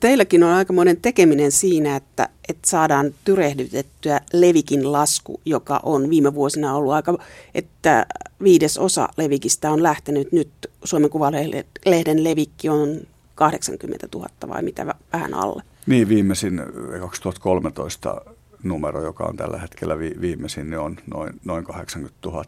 [0.00, 6.74] Teilläkin on aikamoinen tekeminen siinä, että, että saadaan tyrehdytettyä Levikin lasku, joka on viime vuosina
[6.74, 7.18] ollut aika,
[7.54, 8.06] että
[8.42, 10.48] viides osa Levikistä on lähtenyt nyt.
[10.84, 13.00] Suomen Kuvalehden Levikki on
[13.34, 15.62] 80 000 vai mitä vähän alle.
[15.86, 16.62] Niin, viimeisin
[17.00, 18.20] 2013
[18.62, 22.44] numero, joka on tällä hetkellä vi- viimeisin, niin on noin, noin 80 000.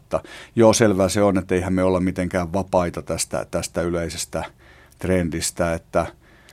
[0.55, 4.43] Joo, selvää se on, että eihän me olla mitenkään vapaita tästä, tästä yleisestä
[4.99, 6.05] trendistä, että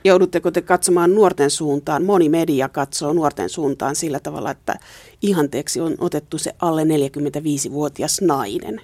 [0.03, 2.03] Joudutteko te katsomaan nuorten suuntaan?
[2.03, 4.75] Moni media katsoo nuorten suuntaan sillä tavalla, että
[5.21, 8.81] ihanteeksi on otettu se alle 45-vuotias nainen.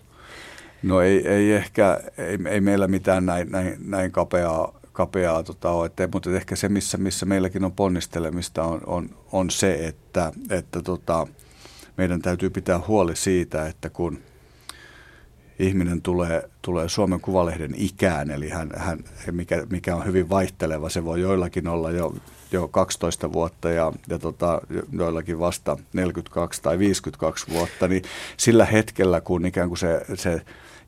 [0.84, 5.86] No ei, ei ehkä, ei, ei meillä mitään näin, näin, näin kapeaa kapeaa tota, ole.
[5.86, 10.82] Että, mutta ehkä se, missä, missä meilläkin on ponnistelemista, on, on, on se, että, että
[10.82, 11.28] tota,
[11.98, 14.20] meidän täytyy pitää huoli siitä, että kun
[15.64, 19.00] ihminen tulee, tulee Suomen Kuvalehden ikään, eli hän, hän,
[19.32, 22.16] mikä, mikä on hyvin vaihteleva, se voi joillakin olla jo,
[22.54, 24.62] jo 12 vuotta ja, ja tota,
[24.92, 28.04] joillakin vasta 42 tai 52 vuotta, niin
[28.38, 30.42] sillä hetkellä, kun ikään kuin se, se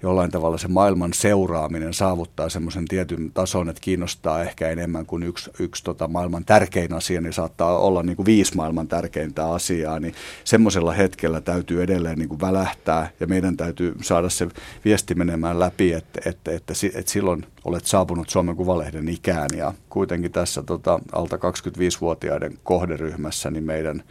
[0.04, 5.52] jollain tavalla se maailman seuraaminen saavuttaa semmoisen tietyn tason, että kiinnostaa ehkä enemmän kuin yksi,
[5.60, 10.14] yksi tota maailman tärkein asia, niin saattaa olla niin kuin viisi maailman tärkeintä asiaa, niin
[10.44, 14.48] semmoisella hetkellä täytyy edelleen niin kuin välähtää ja meidän täytyy saada se
[14.86, 20.32] viesti menemään läpi, että, että, että, että silloin olet saapunut Suomen Kuvalehden ikään ja kuitenkin
[20.32, 24.04] tässä tota, alta 25-vuotiaiden kohderyhmässä niin meidän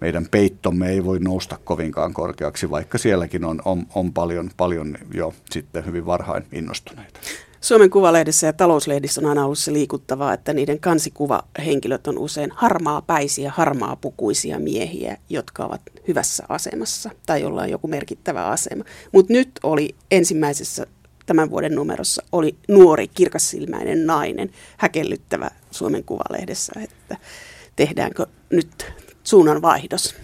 [0.00, 5.34] meidän peittomme ei voi nousta kovinkaan korkeaksi, vaikka sielläkin on, on, on paljon, paljon jo
[5.50, 7.20] sitten hyvin varhain innostuneita.
[7.60, 13.52] Suomen Kuvalehdessä ja talouslehdissä on aina ollut se liikuttavaa, että niiden kansikuvahenkilöt on usein harmaapäisiä,
[13.56, 18.84] harmaapukuisia miehiä, jotka ovat hyvässä asemassa tai jolla on joku merkittävä asema.
[19.12, 20.86] Mutta nyt oli ensimmäisessä
[21.26, 27.16] tämän vuoden numerossa oli nuori, kirkassilmäinen nainen, häkellyttävä Suomen Kuvalehdessä, että
[27.76, 28.86] tehdäänkö nyt
[29.24, 30.14] suunnanvaihdos?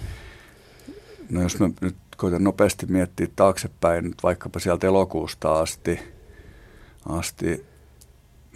[1.30, 6.00] No jos mä nyt koitan nopeasti miettiä taaksepäin, vaikkapa sieltä elokuusta asti,
[7.08, 7.64] asti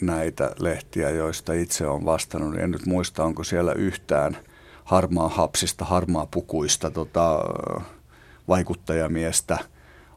[0.00, 4.36] näitä lehtiä, joista itse olen vastannut, niin en nyt muista, onko siellä yhtään
[4.84, 7.44] harmaa hapsista, harmaa pukuista tota,
[8.48, 9.58] vaikuttajamiestä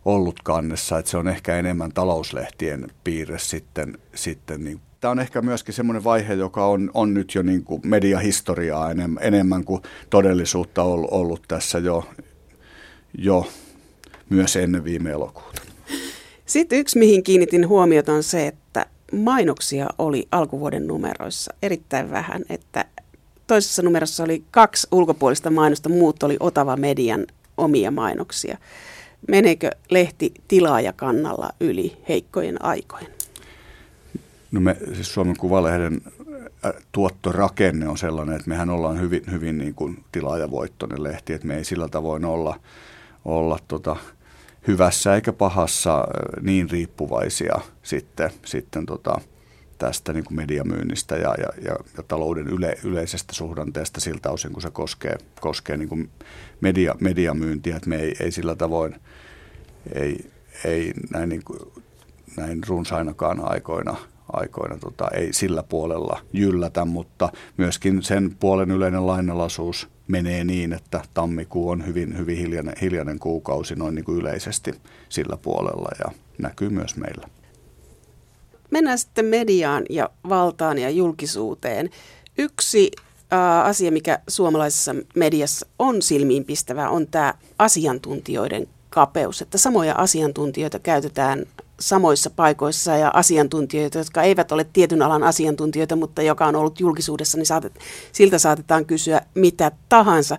[0.07, 5.41] ollut kannessa, että se on ehkä enemmän talouslehtien piirre sitten, sitten niin tämä on ehkä
[5.41, 10.83] myöskin semmoinen vaihe, joka on, on nyt jo niin kuin mediahistoriaa enemmän, enemmän kuin todellisuutta
[10.83, 12.09] ollut, ollut tässä jo,
[13.17, 13.47] jo
[14.29, 15.61] myös ennen viime elokuuta.
[16.45, 22.41] Sitten yksi, mihin kiinnitin huomiota, on se, että mainoksia oli alkuvuoden numeroissa erittäin vähän.
[22.49, 22.85] Että
[23.47, 28.57] toisessa numerossa oli kaksi ulkopuolista mainosta, muut oli Otava Median omia mainoksia.
[29.27, 33.07] Meneekö lehti tilaajakannalla yli heikkojen aikojen?
[34.51, 36.01] No me, siis Suomen Kuvalehden
[36.65, 41.57] äh, tuottorakenne on sellainen, että mehän ollaan hyvin, hyvin niin kuin tilaajavoittoinen lehti, että me
[41.57, 42.59] ei sillä tavoin olla,
[43.25, 43.95] olla tota,
[44.67, 49.21] hyvässä eikä pahassa äh, niin riippuvaisia sitten, sitten tota,
[49.77, 54.61] tästä niin kuin mediamyynnistä ja, ja, ja, ja talouden yle, yleisestä suhdanteesta siltä osin, kun
[54.61, 56.09] se koskee, koskee niin kuin
[56.61, 58.95] media, mediamyyntiä, että me ei, ei sillä tavoin,
[59.93, 60.31] ei,
[60.65, 61.59] ei näin, niin kuin,
[62.37, 63.95] näin runsainakaan aikoina
[64.33, 71.01] aikoina tota, ei sillä puolella jyllätä, mutta myöskin sen puolen yleinen lainalaisuus menee niin, että
[71.13, 74.73] tammikuu on hyvin, hyvin hiljainen, hiljainen kuukausi noin niin kuin yleisesti
[75.09, 77.27] sillä puolella ja näkyy myös meillä.
[78.71, 81.89] Mennään sitten mediaan ja valtaan ja julkisuuteen.
[82.37, 82.91] Yksi
[83.33, 91.45] ä, asia, mikä suomalaisessa mediassa on silmiinpistävä, on tämä asiantuntijoiden kapeus, että samoja asiantuntijoita käytetään
[91.79, 97.37] samoissa paikoissa ja asiantuntijoita, jotka eivät ole tietyn alan asiantuntijoita, mutta joka on ollut julkisuudessa,
[97.37, 97.79] niin saatet,
[98.11, 100.37] siltä saatetaan kysyä mitä tahansa.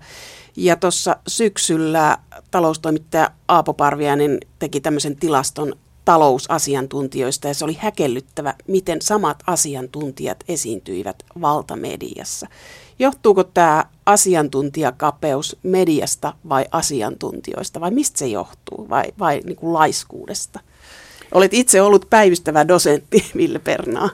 [0.57, 2.19] Ja tuossa syksyllä
[2.51, 5.77] taloustoimittaja Aapo Parviainen teki tämmöisen tilaston
[6.09, 12.47] talousasiantuntijoista ja se oli häkellyttävä, miten samat asiantuntijat esiintyivät valtamediassa.
[12.99, 20.61] Johtuuko tämä asiantuntijakapeus mediasta vai asiantuntijoista vai mistä se johtuu vai, vai niin kuin laiskuudesta?
[21.33, 24.11] Olet itse ollut päivystävä dosentti, Ville Pernaa.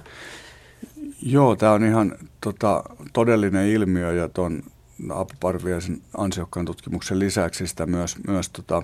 [1.23, 4.63] Joo, tämä on ihan tota, todellinen ilmiö ja tuon
[5.11, 8.83] Apu Parviaisen ansiokkaan tutkimuksen lisäksi sitä myös, myös tota,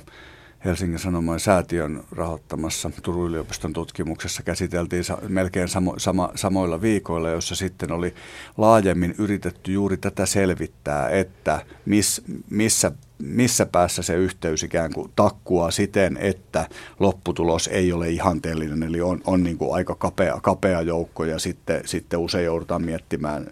[0.65, 7.93] Helsingin Sanomain säätiön rahoittamassa Turun yliopiston tutkimuksessa käsiteltiin melkein samo, sama, samoilla viikoilla, joissa sitten
[7.93, 8.15] oli
[8.57, 15.71] laajemmin yritetty juuri tätä selvittää, että miss, missä, missä päässä se yhteys ikään kuin takkuaa
[15.71, 16.69] siten, että
[16.99, 21.83] lopputulos ei ole ihanteellinen, eli on, on niin kuin aika kapea, kapea joukko ja sitten,
[21.85, 23.51] sitten usein joudutaan miettimään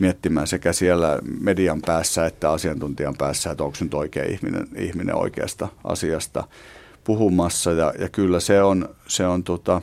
[0.00, 5.68] miettimään sekä siellä median päässä että asiantuntijan päässä, että onko nyt oikea ihminen, ihminen oikeasta
[5.84, 6.44] asiasta
[7.04, 7.72] puhumassa.
[7.72, 9.82] Ja, ja kyllä se on, se on tota,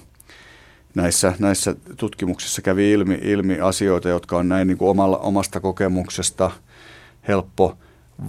[0.95, 6.52] näissä, näissä tutkimuksissa kävi ilmi, ilmi asioita, jotka on näin niin kuin omalla, omasta kokemuksesta
[7.28, 7.78] helppo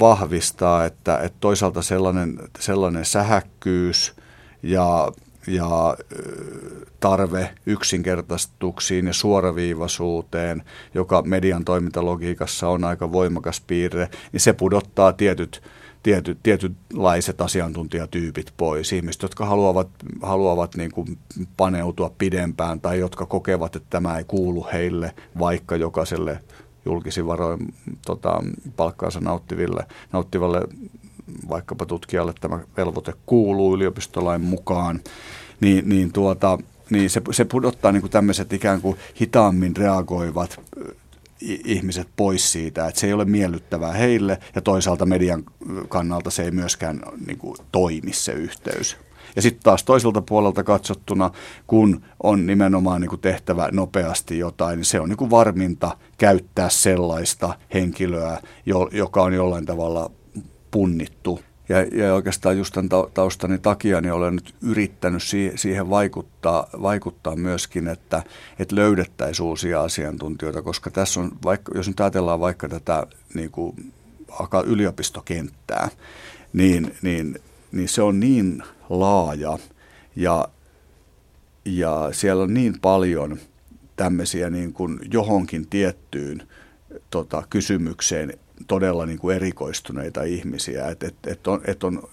[0.00, 4.14] vahvistaa, että, että toisaalta sellainen, sellainen sähäkkyys
[4.62, 5.12] ja
[5.46, 5.96] ja
[7.00, 10.62] tarve yksinkertaistuksiin ja suoraviivaisuuteen,
[10.94, 15.62] joka median toimintalogiikassa on aika voimakas piirre, niin se pudottaa tietyt,
[16.02, 18.92] tietyt, tietynlaiset asiantuntijatyypit pois.
[18.92, 19.88] Ihmiset, jotka haluavat,
[20.22, 21.18] haluavat niin kuin
[21.57, 26.38] paneutua pidempään tai jotka kokevat, että tämä ei kuulu heille, vaikka jokaiselle
[26.85, 27.74] julkisin varoin
[28.07, 28.42] tota,
[28.76, 30.61] palkkaansa nauttiville, nauttivalle
[31.48, 35.00] vaikkapa tutkijalle tämä velvoite kuuluu yliopistolain mukaan,
[35.61, 36.58] niin, niin, tuota,
[36.90, 40.61] niin se, se pudottaa niin kuin tämmöiset ikään kuin hitaammin reagoivat
[41.64, 45.44] ihmiset pois siitä, että se ei ole miellyttävää heille ja toisaalta median
[45.88, 48.96] kannalta se ei myöskään niin kuin, toimi se yhteys.
[49.37, 51.30] Ja sitten taas toiselta puolelta katsottuna,
[51.66, 56.68] kun on nimenomaan niin kuin tehtävä nopeasti jotain, niin se on niin kuin varminta käyttää
[56.68, 58.40] sellaista henkilöä,
[58.92, 60.11] joka on jollain tavalla
[60.72, 61.40] punnittu.
[61.68, 65.22] Ja, ja oikeastaan just tämän taustani takia niin olen nyt yrittänyt
[65.54, 68.22] siihen vaikuttaa, vaikuttaa myöskin, että,
[68.58, 73.92] että löydettäisiin uusia asiantuntijoita, koska tässä on, vaikka, jos nyt ajatellaan vaikka tätä niin kuin,
[74.66, 75.88] yliopistokenttää,
[76.52, 77.38] niin, niin,
[77.72, 79.58] niin se on niin laaja
[80.16, 80.48] ja,
[81.64, 83.38] ja siellä on niin paljon
[83.96, 86.48] tämmöisiä niin kuin johonkin tiettyyn
[87.11, 90.88] tota, kysymykseen todella niin kuin erikoistuneita ihmisiä.
[90.88, 92.09] Että et, et on, et on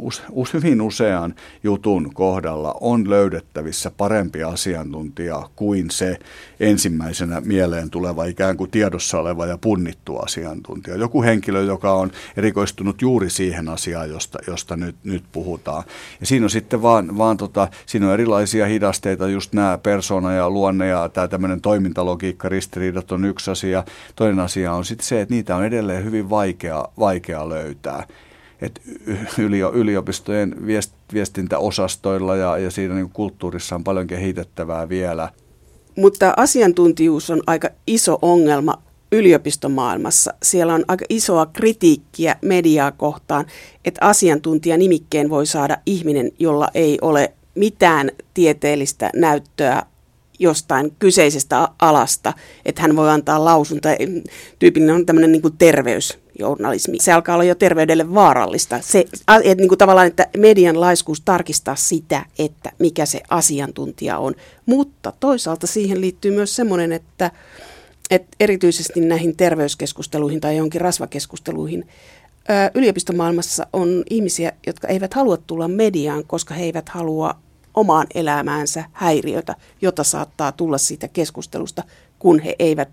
[0.00, 6.18] us, hyvin usean jutun kohdalla on löydettävissä parempi asiantuntija kuin se
[6.60, 10.96] ensimmäisenä mieleen tuleva ikään kuin tiedossa oleva ja punnittu asiantuntija.
[10.96, 15.84] Joku henkilö, joka on erikoistunut juuri siihen asiaan, josta, josta nyt, nyt puhutaan.
[16.20, 20.50] Ja siinä on sitten vaan, vaan tota, siinä on erilaisia hidasteita, just nämä persona ja
[20.50, 23.84] luonne ja tämä tämmöinen toimintalogiikka, ristiriidat on yksi asia.
[24.16, 28.06] Toinen asia on sitten se, että niitä on edelleen hyvin vaikea, vaikea löytää
[28.62, 28.80] että
[29.72, 30.56] yliopistojen
[31.12, 35.28] viestintäosastoilla ja, ja siinä niin kulttuurissa on paljon kehitettävää vielä.
[35.96, 40.34] Mutta asiantuntijuus on aika iso ongelma yliopistomaailmassa.
[40.42, 43.46] Siellä on aika isoa kritiikkiä mediaa kohtaan,
[43.84, 49.82] että asiantuntijanimikkeen voi saada ihminen, jolla ei ole mitään tieteellistä näyttöä
[50.40, 52.32] jostain kyseisestä alasta,
[52.64, 53.88] että hän voi antaa lausunta.
[54.58, 56.98] Tyypillinen on tämmöinen niin terveysjournalismi.
[57.00, 58.80] Se alkaa olla jo terveydelle vaarallista.
[58.82, 59.04] Se,
[59.44, 64.34] että niin kuin tavallaan, että median laiskuus tarkistaa sitä, että mikä se asiantuntija on.
[64.66, 67.30] Mutta toisaalta siihen liittyy myös semmoinen, että,
[68.10, 71.88] että erityisesti näihin terveyskeskusteluihin tai johonkin rasvakeskusteluihin
[72.74, 77.34] yliopistomaailmassa on ihmisiä, jotka eivät halua tulla mediaan, koska he eivät halua
[77.74, 81.82] omaan elämäänsä häiriötä, jota saattaa tulla siitä keskustelusta,
[82.18, 82.90] kun he eivät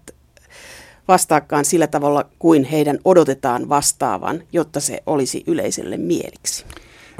[1.07, 6.65] vastaakaan sillä tavalla kuin heidän odotetaan vastaavan, jotta se olisi yleiselle mieliksi.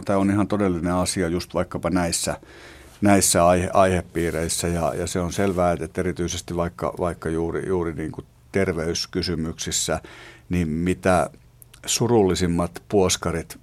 [0.06, 2.38] Tämä on ihan todellinen asia just vaikkapa näissä,
[3.02, 8.12] näissä aihe, aihepiireissä ja, ja se on selvää, että erityisesti vaikka, vaikka juuri, juuri niin
[8.12, 10.02] kuin terveyskysymyksissä,
[10.50, 11.30] niin mitä
[11.86, 13.60] surullisimmat puoskarit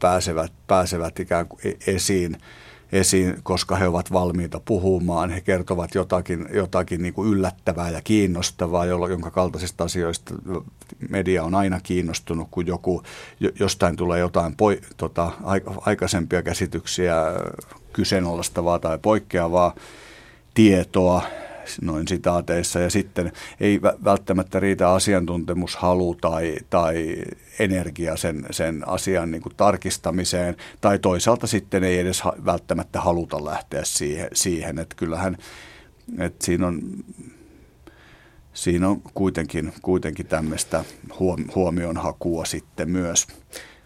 [0.00, 2.36] pääsevät, pääsevät ikään kuin e-, esiin
[2.92, 5.30] esiin, koska he ovat valmiita puhumaan.
[5.30, 10.34] He kertovat jotakin, jotakin niin kuin yllättävää ja kiinnostavaa, jonka kaltaisista asioista
[11.08, 13.02] media on aina kiinnostunut, kun joku,
[13.60, 15.32] jostain tulee jotain poi, tota,
[15.80, 17.14] aikaisempia käsityksiä
[17.92, 19.74] kyseenalaistavaa tai poikkeavaa
[20.54, 21.22] tietoa,
[21.82, 27.16] noin sitaateissa, ja sitten ei välttämättä riitä asiantuntemushalu tai, tai
[27.58, 33.84] energia sen, sen asian niin kuin tarkistamiseen, tai toisaalta sitten ei edes välttämättä haluta lähteä
[33.84, 35.36] siihen, siihen että kyllähän
[36.18, 36.80] että siinä on
[38.52, 40.84] siinä on kuitenkin, kuitenkin tämmöistä
[41.54, 43.26] huomionhakua sitten myös.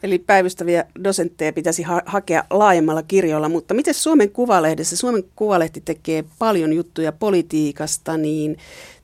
[0.04, 6.24] Eli päivystäviä dosentteja pitäisi ha- hakea laajemmalla kirjolla, mutta miten Suomen Kuvalehdessä, Suomen Kuvalehti tekee
[6.38, 8.58] paljon juttuja politiikasta, niin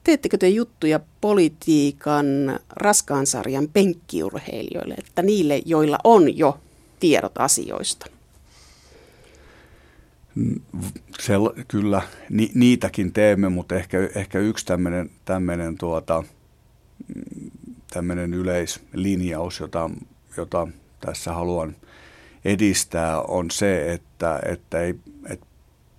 [0.05, 2.27] teettekö te juttuja politiikan
[2.71, 6.61] raskaan sarjan penkkiurheilijoille, että niille, joilla on jo
[7.01, 8.07] tiedot asioista?
[11.21, 14.67] Sel, kyllä, ni, niitäkin teemme, mutta ehkä, ehkä yksi
[15.25, 16.25] tämmöinen, tuota,
[17.91, 19.91] tämmöinen yleislinjaus, jota,
[20.37, 20.69] jota
[21.01, 21.77] tässä haluan
[22.45, 24.95] edistää, on se, että, että, ei,
[25.29, 25.47] että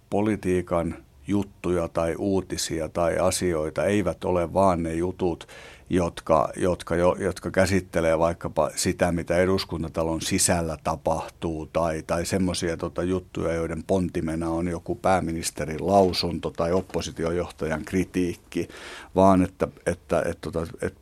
[0.10, 0.96] politiikan
[1.28, 5.48] juttuja tai uutisia tai asioita eivät ole vaan ne jutut,
[5.90, 13.04] jotka, jotka, jo, jotka käsittelee vaikkapa sitä, mitä eduskuntatalon sisällä tapahtuu, tai, tai semmoisia tota,
[13.04, 18.68] juttuja, joiden pontimena on joku pääministerin lausunto tai oppositiojohtajan kritiikki,
[19.16, 21.02] vaan että, että, että, että, että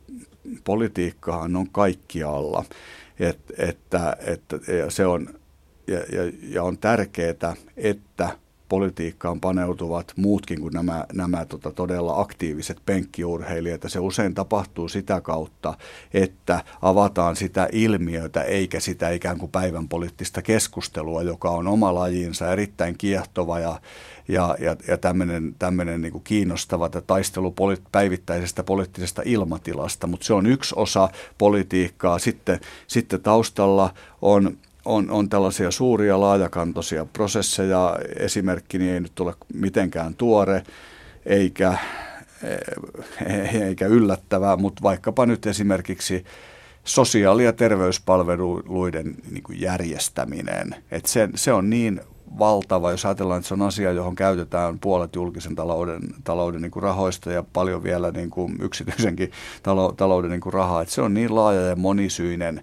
[0.64, 2.64] politiikkahan on kaikkialla.
[3.20, 5.28] Et, että, että, ja se on,
[5.86, 8.38] ja, ja, ja on tärkeää, että
[8.70, 13.80] politiikkaan paneutuvat muutkin kuin nämä, nämä tota, todella aktiiviset penkkiurheilijat.
[13.86, 15.74] Se usein tapahtuu sitä kautta,
[16.14, 22.52] että avataan sitä ilmiötä eikä sitä ikään kuin päivän poliittista keskustelua, joka on oma lajinsa,
[22.52, 23.80] erittäin kiehtova ja,
[24.28, 30.34] ja, ja, ja tämmöinen, tämmöinen niin kuin kiinnostava taistelu poli- päivittäisestä poliittisesta ilmatilasta, mutta se
[30.34, 31.08] on yksi osa
[31.38, 32.18] politiikkaa.
[32.18, 37.98] Sitten, sitten taustalla on on, on tällaisia suuria laajakantoisia prosesseja.
[38.16, 40.62] Esimerkkini ei nyt ole mitenkään tuore
[41.26, 41.78] eikä,
[43.26, 46.24] eh, eikä yllättävää, mutta vaikkapa nyt esimerkiksi
[46.84, 50.74] sosiaali- ja terveyspalveluiden niin kuin järjestäminen.
[50.90, 52.00] Et se, se on niin
[52.38, 56.82] valtava, jos ajatellaan, että se on asia, johon käytetään puolet julkisen talouden, talouden niin kuin
[56.82, 59.32] rahoista ja paljon vielä niin kuin yksityisenkin
[59.96, 60.82] talouden niin kuin rahaa.
[60.82, 62.62] Et se on niin laaja ja monisyinen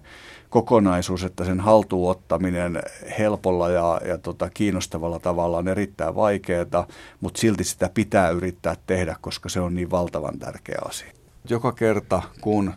[0.50, 2.82] kokonaisuus, että sen haltuunottaminen
[3.18, 6.86] helpolla ja, ja tota, kiinnostavalla tavalla on erittäin vaikeaa,
[7.20, 11.12] mutta silti sitä pitää yrittää tehdä, koska se on niin valtavan tärkeä asia.
[11.48, 12.74] Joka kerta, kun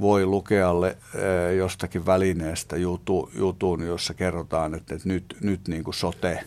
[0.00, 6.44] voi lukealle eh, jostakin välineestä jutu, jutun, jossa kerrotaan, että nyt, nyt niin kuin sote,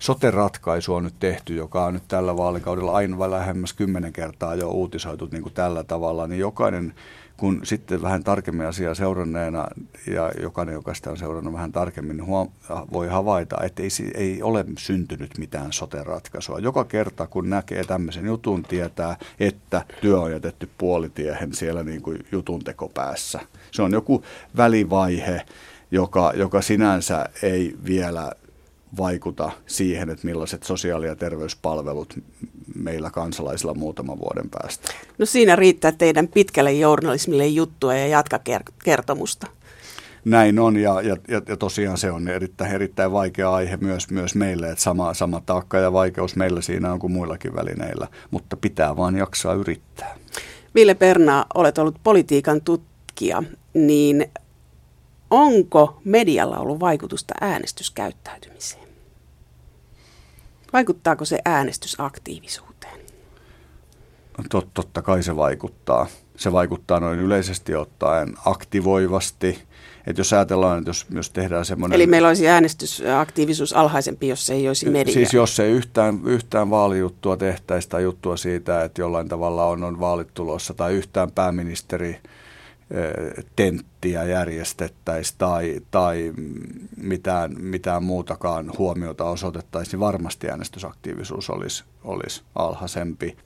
[0.00, 5.28] sote-ratkaisu on nyt tehty, joka on nyt tällä vaalikaudella aina lähemmäs kymmenen kertaa jo uutisoitu
[5.32, 6.94] niin kuin tällä tavalla, niin jokainen
[7.36, 9.66] kun sitten vähän tarkemmin asiaa seuranneena
[10.06, 12.50] ja jokainen, joka sitä on seurannut vähän tarkemmin, niin huom-
[12.92, 16.58] voi havaita, että ei, ei ole syntynyt mitään sote-ratkaisua.
[16.58, 22.26] Joka kerta, kun näkee tämmöisen jutun, tietää, että työ on jätetty puolitiehen siellä niin kuin
[22.32, 23.40] jutun tekopäässä.
[23.70, 24.24] Se on joku
[24.56, 25.46] välivaihe,
[25.90, 28.32] joka, joka sinänsä ei vielä
[28.98, 32.18] vaikuta siihen, että millaiset sosiaali- ja terveyspalvelut
[32.74, 34.92] meillä kansalaisilla muutaman vuoden päästä.
[35.18, 39.46] No siinä riittää teidän pitkälle journalismille juttua ja jatkakertomusta.
[40.24, 41.16] Näin on ja, ja,
[41.48, 45.78] ja tosiaan se on erittäin, erittäin vaikea aihe myös, myös meille, että sama, sama taakka
[45.78, 50.16] ja vaikeus meillä siinä on kuin muillakin välineillä, mutta pitää vaan jaksaa yrittää.
[50.74, 53.42] Ville Perna, olet ollut politiikan tutkija,
[53.74, 54.30] niin
[55.30, 58.88] onko medialla ollut vaikutusta äänestyskäyttäytymiseen?
[60.72, 63.00] Vaikuttaako se äänestysaktiivisuuteen?
[64.50, 66.06] Tot, totta kai se vaikuttaa.
[66.36, 69.58] Se vaikuttaa noin yleisesti ottaen aktivoivasti.
[70.06, 71.96] että jos ajatellaan, että jos, jos tehdään semmoinen...
[71.96, 75.14] Eli meillä olisi äänestysaktiivisuus alhaisempi, jos ei olisi media.
[75.14, 80.00] Siis jos ei yhtään, yhtään vaalijuttua tehtäisi tai juttua siitä, että jollain tavalla on, on
[80.00, 82.20] vaalit tulossa tai yhtään pääministeri
[83.56, 86.32] tenttiä järjestettäisiin tai, tai
[86.96, 93.36] mitään, mitään muutakaan huomiota osoitettaisiin, niin varmasti äänestysaktiivisuus olisi, olisi alhaisempi.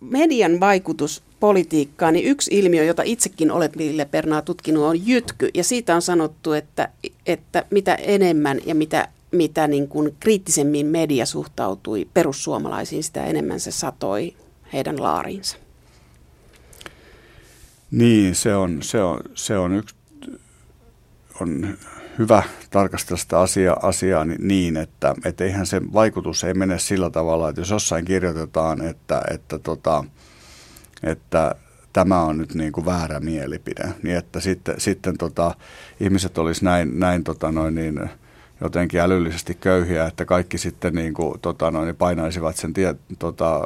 [0.00, 5.50] Median vaikutus politiikkaan, niin yksi ilmiö, jota itsekin olet Ville Pernaa tutkinut, on jytky.
[5.54, 6.88] Ja siitä on sanottu, että,
[7.26, 13.70] että mitä enemmän ja mitä, mitä niin kuin kriittisemmin media suhtautui perussuomalaisiin, sitä enemmän se
[13.70, 14.34] satoi
[14.72, 15.61] heidän laariinsa.
[17.92, 19.94] Niin, se on, se on, se on yksi,
[21.40, 21.78] on
[22.18, 27.48] hyvä tarkastella sitä asia, asiaa niin, että et eihän se vaikutus ei mene sillä tavalla,
[27.48, 30.04] että jos jossain kirjoitetaan, että, että, tota,
[31.02, 31.54] että
[31.92, 35.54] tämä on nyt niin kuin väärä mielipide, niin että sitten, sitten tota,
[36.00, 38.10] ihmiset olisi näin, näin tota noin niin,
[38.60, 43.64] jotenkin älyllisesti köyhiä, että kaikki sitten niin kuin, tota noin, painaisivat sen tie, tota,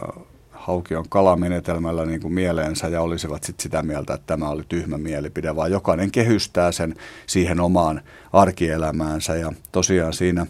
[0.67, 5.57] Haukion kalamenetelmällä niin kuin mieleensä ja olisivat sit sitä mieltä, että tämä oli tyhmä mielipide,
[5.57, 6.95] vaan jokainen kehystää sen
[7.27, 8.01] siihen omaan
[8.33, 9.37] arkielämäänsä.
[9.37, 10.47] Ja tosiaan siinä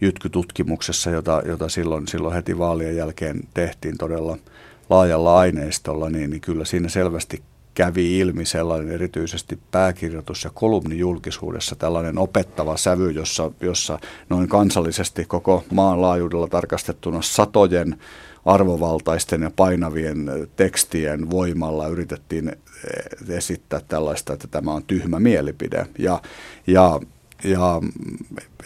[0.00, 4.36] jytkytutkimuksessa, jota, jota silloin, silloin heti vaalien jälkeen tehtiin todella
[4.90, 7.42] laajalla aineistolla, niin, niin kyllä siinä selvästi
[7.74, 13.98] kävi ilmi sellainen erityisesti pääkirjoitus- ja kolumnijulkisuudessa tällainen opettava sävy, jossa, jossa
[14.28, 17.96] noin kansallisesti koko maan laajuudella tarkastettuna satojen
[18.50, 22.52] arvovaltaisten ja painavien tekstien voimalla yritettiin
[23.28, 25.86] esittää tällaista, että tämä on tyhmä mielipide.
[25.98, 26.22] Ja,
[26.66, 27.00] ja,
[27.44, 27.80] ja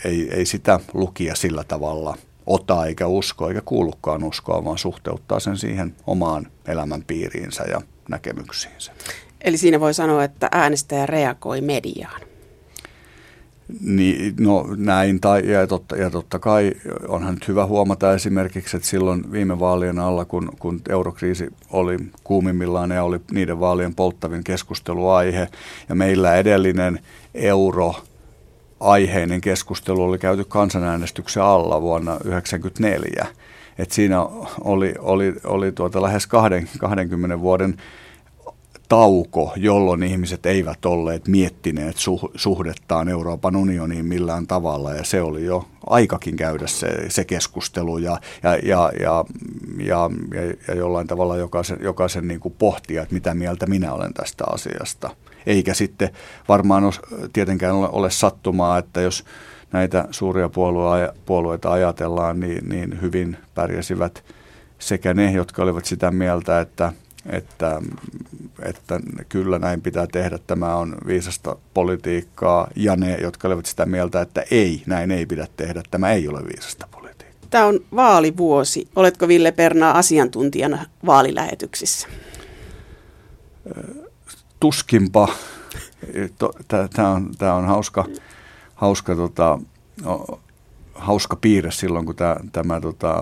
[0.04, 2.16] ei, ei sitä lukia sillä tavalla
[2.46, 8.92] ota eikä usko eikä kuulukaan uskoa, vaan suhteuttaa sen siihen omaan elämänpiiriinsä ja näkemyksiinsä.
[9.40, 12.20] Eli siinä voi sanoa, että äänestäjä reagoi mediaan.
[13.80, 16.72] Niin, no näin, tai, ja, totta, ja totta kai
[17.08, 22.90] onhan nyt hyvä huomata esimerkiksi, että silloin viime vaalien alla, kun, kun eurokriisi oli kuumimmillaan
[22.90, 25.48] ja oli niiden vaalien polttavin keskusteluaihe,
[25.88, 27.00] ja meillä edellinen
[27.34, 27.94] euro
[28.80, 33.26] aiheinen keskustelu oli käyty kansanäänestyksen alla vuonna 1994.
[33.78, 34.20] Et siinä
[34.60, 37.76] oli, oli, oli tuota lähes 20 vuoden
[38.88, 41.96] tauko, jolloin ihmiset eivät olleet miettineet
[42.34, 48.18] suhdettaan Euroopan unioniin millään tavalla ja se oli jo aikakin käydä se, se keskustelu ja,
[48.42, 49.24] ja, ja, ja,
[49.78, 50.10] ja,
[50.68, 55.10] ja jollain tavalla jokaisen, jokaisen niin kuin pohtia, että mitä mieltä minä olen tästä asiasta.
[55.46, 56.10] Eikä sitten
[56.48, 57.00] varmaan os,
[57.32, 59.24] tietenkään ole, ole sattumaa, että jos
[59.72, 60.50] näitä suuria
[61.26, 64.24] puolueita ajatellaan, niin, niin hyvin pärjäsivät
[64.78, 66.92] sekä ne, jotka olivat sitä mieltä, että–
[67.30, 67.82] että,
[68.62, 74.20] että kyllä näin pitää tehdä, tämä on viisasta politiikkaa, ja ne, jotka olivat sitä mieltä,
[74.20, 77.48] että ei, näin ei pidä tehdä, tämä ei ole viisasta politiikkaa.
[77.50, 78.88] Tämä on vaalivuosi.
[78.96, 82.08] Oletko Ville Pernaa asiantuntijana vaalilähetyksissä?
[84.60, 85.28] Tuskinpa.
[86.68, 88.04] Tämä on, tämä on hauska,
[88.74, 89.58] hauska tota,
[90.94, 93.14] hauska piirre silloin, kun tämä, tämä tota,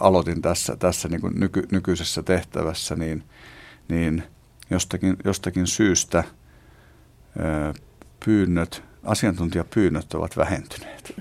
[0.00, 3.22] aloitin tässä, tässä niin kuin nyky, nykyisessä tehtävässä, niin,
[3.88, 4.22] niin
[4.70, 6.24] jostakin, jostakin syystä
[7.36, 7.72] ö,
[8.24, 11.14] pyynnöt, asiantuntijapyynnöt ovat vähentyneet.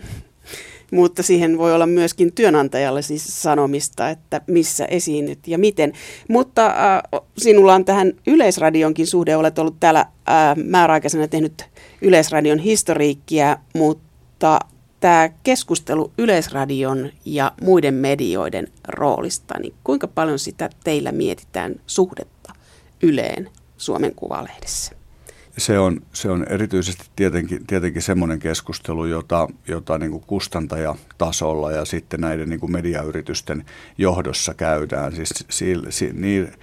[0.91, 5.93] Mutta siihen voi olla myöskin työnantajalle siis sanomista, että missä esiinnyt ja miten.
[6.29, 11.65] Mutta äh, sinulla on tähän Yleisradionkin suhde, olet ollut täällä äh, määräaikaisena tehnyt
[12.01, 14.59] Yleisradion historiikkia, mutta
[14.99, 22.53] tämä keskustelu Yleisradion ja muiden medioiden roolista, niin kuinka paljon sitä teillä mietitään suhdetta
[23.03, 24.95] Yleen Suomen Kuvalehdessä?
[25.57, 31.85] Se on, se on erityisesti tietenkin, tietenkin semmoinen keskustelu, jota, jota niin kuin kustantajatasolla ja
[31.85, 33.65] sitten näiden niin kuin mediayritysten
[33.97, 35.15] johdossa käydään.
[35.15, 36.53] Siis si, si, niin,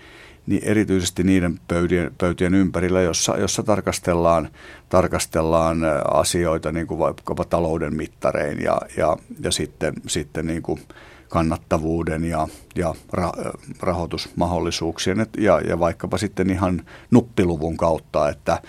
[0.47, 4.49] niin erityisesti niiden pöydien, pöytien ympärillä, jossa, jossa tarkastellaan,
[4.88, 5.78] tarkastellaan
[6.11, 10.80] asioita niin kuin vaikkapa talouden mittarein ja, ja, ja sitten, sitten niin kuin
[11.28, 13.32] kannattavuuden ja, ja ra,
[13.80, 18.62] rahoitusmahdollisuuksien ja, ja vaikkapa sitten ihan nuppiluvun kautta, että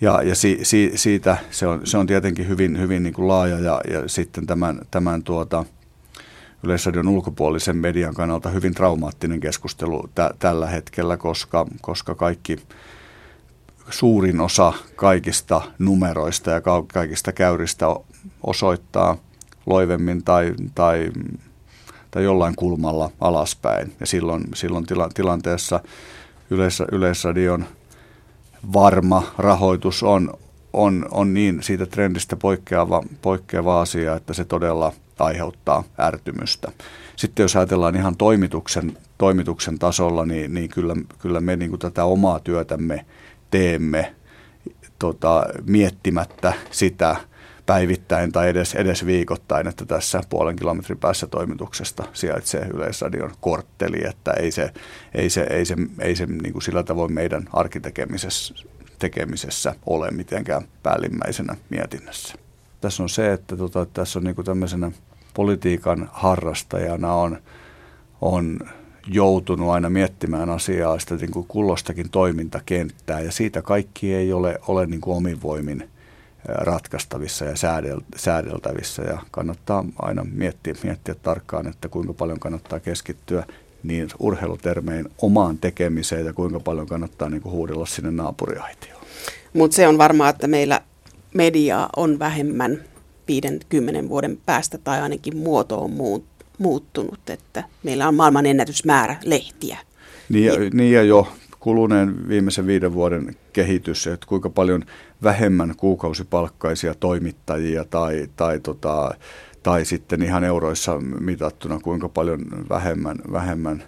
[0.00, 3.58] ja, ja si, si, siitä se on, se on tietenkin hyvin, hyvin niin kuin laaja
[3.58, 5.64] ja, ja sitten tämän, tämän tuota,
[6.62, 12.58] Yleisradion ulkopuolisen median kannalta hyvin traumaattinen keskustelu tä- tällä hetkellä, koska, koska kaikki
[13.90, 17.86] suurin osa kaikista numeroista ja ka- kaikista käyristä
[18.42, 19.16] osoittaa
[19.66, 21.10] loivemmin tai, tai,
[22.10, 23.92] tai jollain kulmalla alaspäin.
[24.00, 25.80] Ja silloin, silloin tila- tilanteessa
[26.50, 27.64] yleis- Yleisradion
[28.72, 30.34] varma rahoitus on,
[30.72, 36.72] on, on niin siitä trendistä poikkeava, poikkeava asia, että se todella– aiheuttaa ärtymystä.
[37.16, 42.04] Sitten jos ajatellaan ihan toimituksen, toimituksen tasolla, niin, niin kyllä, kyllä me niin kuin tätä
[42.04, 43.06] omaa työtämme
[43.50, 44.14] teemme
[44.98, 47.16] tota, miettimättä sitä
[47.66, 54.32] päivittäin tai edes, edes viikoittain, että tässä puolen kilometrin päässä toimituksesta sijaitsee Yleisradion kortteli, että
[54.32, 54.72] ei se,
[55.14, 58.54] ei se, ei se, ei se niin kuin sillä tavoin meidän arkitekemisessä
[58.98, 62.34] tekemisessä ole mitenkään päällimmäisenä mietinnässä.
[62.80, 64.92] Tässä on se, että tota, tässä on niin kuin tämmöisenä
[65.40, 67.38] politiikan harrastajana on,
[68.20, 68.58] on
[69.06, 74.86] joutunut aina miettimään asiaa sitä niin kuin kullostakin toimintakenttää ja siitä kaikki ei ole, ole
[74.86, 75.88] niin kuin omin voimin
[76.44, 77.54] ratkaistavissa ja
[78.16, 83.44] säädeltävissä ja kannattaa aina miettiä, miettiä tarkkaan, että kuinka paljon kannattaa keskittyä
[83.82, 89.02] niin urheilutermein omaan tekemiseen ja kuinka paljon kannattaa niin kuin huudella sinne naapuriaitioon.
[89.52, 90.80] Mutta se on varmaa, että meillä
[91.34, 92.89] mediaa on vähemmän
[93.30, 95.90] 50 vuoden päästä tai ainakin muoto on
[96.58, 99.78] muuttunut, että meillä on maailman ennätysmäärä lehtiä.
[100.28, 101.28] Niin ja, niin ja jo
[101.60, 104.84] kuluneen viimeisen viiden vuoden kehitys, että kuinka paljon
[105.22, 109.14] vähemmän kuukausipalkkaisia toimittajia tai, tai, tota,
[109.62, 113.82] tai sitten ihan euroissa mitattuna kuinka paljon vähemmän, vähemmän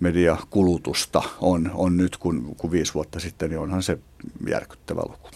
[0.00, 3.98] mediakulutusta on, on nyt kuin, kuin viisi vuotta sitten, niin onhan se
[4.48, 5.28] järkyttävä luku.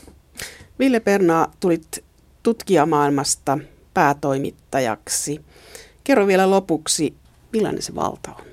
[0.79, 2.05] Ville Perna, tulit
[2.43, 3.59] tutkijamaailmasta
[3.95, 5.45] päätoimittajaksi.
[6.05, 7.15] Kerro vielä lopuksi,
[7.53, 8.45] millainen se valta on?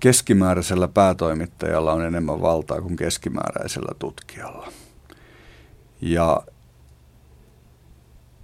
[0.00, 4.72] Keskimääräisellä päätoimittajalla on enemmän valtaa kuin keskimääräisellä tutkijalla.
[6.00, 6.42] Ja,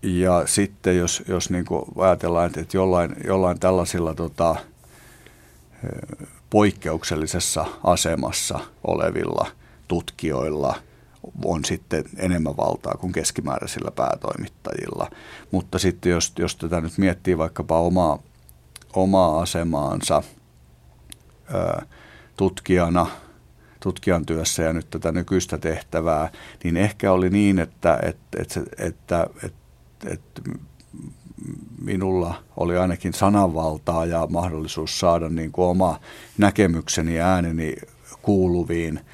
[0.03, 4.57] ja sitten jos, jos niin kuin ajatellaan, että jollain, jollain tällaisilla tota,
[6.51, 9.47] poikkeuksellisessa asemassa olevilla
[9.89, 10.75] tutkijoilla–
[11.45, 15.11] on sitten enemmän valtaa kuin keskimääräisillä päätoimittajilla.
[15.51, 18.19] Mutta sitten jos, jos tätä nyt miettii vaikkapa omaa,
[18.93, 20.23] omaa asemaansa
[21.55, 21.87] ää,
[22.37, 23.07] tutkijana,
[23.81, 26.33] tutkijan työssä ja nyt tätä nykyistä tehtävää,
[26.65, 30.43] niin ehkä oli niin, että, että, että, että, että, että
[31.83, 36.01] minulla oli ainakin sananvaltaa ja mahdollisuus saada niin kuin oma
[36.39, 37.77] näkemykseni ja ääneni
[38.23, 39.01] kuuluviin–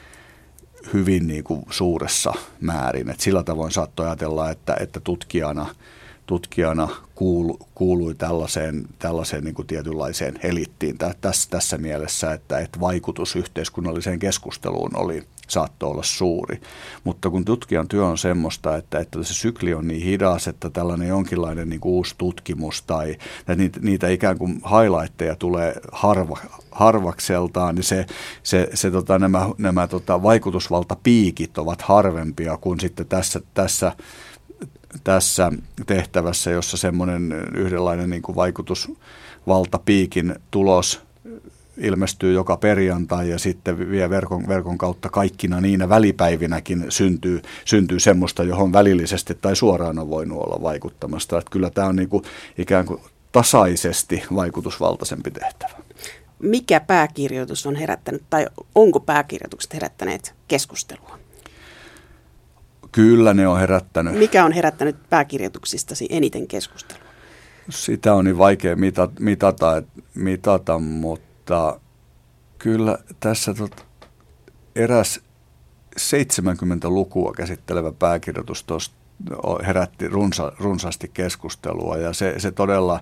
[0.93, 3.11] hyvin niin kuin suuressa määrin.
[3.11, 5.67] Et sillä tavoin saattoi ajatella, että, että tutkijana,
[6.27, 13.37] tutkijana kuulu, kuului tällaiseen, tällaiseen niin kuin tietynlaiseen elittiin tässä, tässä mielessä, että, että vaikutus
[13.37, 16.61] yhteiskunnalliseen keskusteluun oli saattoi olla suuri.
[17.05, 21.09] Mutta kun tutkijan työ on semmoista, että, että se sykli on niin hidas, että tällainen
[21.09, 26.39] jonkinlainen niin kuin uusi tutkimus tai että niitä, niitä ikään kuin highlightteja tulee harva,
[26.71, 28.07] harvakseltaan, niin se,
[28.43, 33.93] se, se tota, nämä, nämä tota, vaikutusvaltapiikit ovat harvempia kuin sitten tässä, tässä
[35.05, 35.53] tässä
[35.87, 41.06] tehtävässä, jossa semmoinen yhdenlainen niin kuin vaikutusvaltapiikin tulos
[41.79, 48.43] ilmestyy joka perjantai ja sitten vie verkon, verkon kautta kaikkina niinä välipäivinäkin syntyy, syntyy semmoista,
[48.43, 51.39] johon välillisesti tai suoraan on voinut olla vaikuttamasta.
[51.39, 52.25] Että kyllä tämä on niin kuin
[52.59, 53.01] ikään kuin
[53.33, 55.73] tasaisesti vaikutusvaltaisempi tehtävä.
[56.39, 61.19] Mikä pääkirjoitus on herättänyt tai onko pääkirjoitukset herättäneet keskustelua?
[62.93, 64.19] Kyllä ne on herättänyt.
[64.19, 67.07] Mikä on herättänyt pääkirjoituksistasi eniten keskustelua?
[67.71, 69.83] Sitä on niin vaikea mitata, mitata,
[70.15, 71.81] mitata mutta tota,
[72.59, 73.87] kyllä tässä tot,
[74.77, 75.21] eräs
[76.01, 78.67] 70-lukua käsittelevä pääkirjoitus
[79.67, 81.97] herätti runsa, runsaasti keskustelua.
[81.97, 83.01] Ja se, se todella,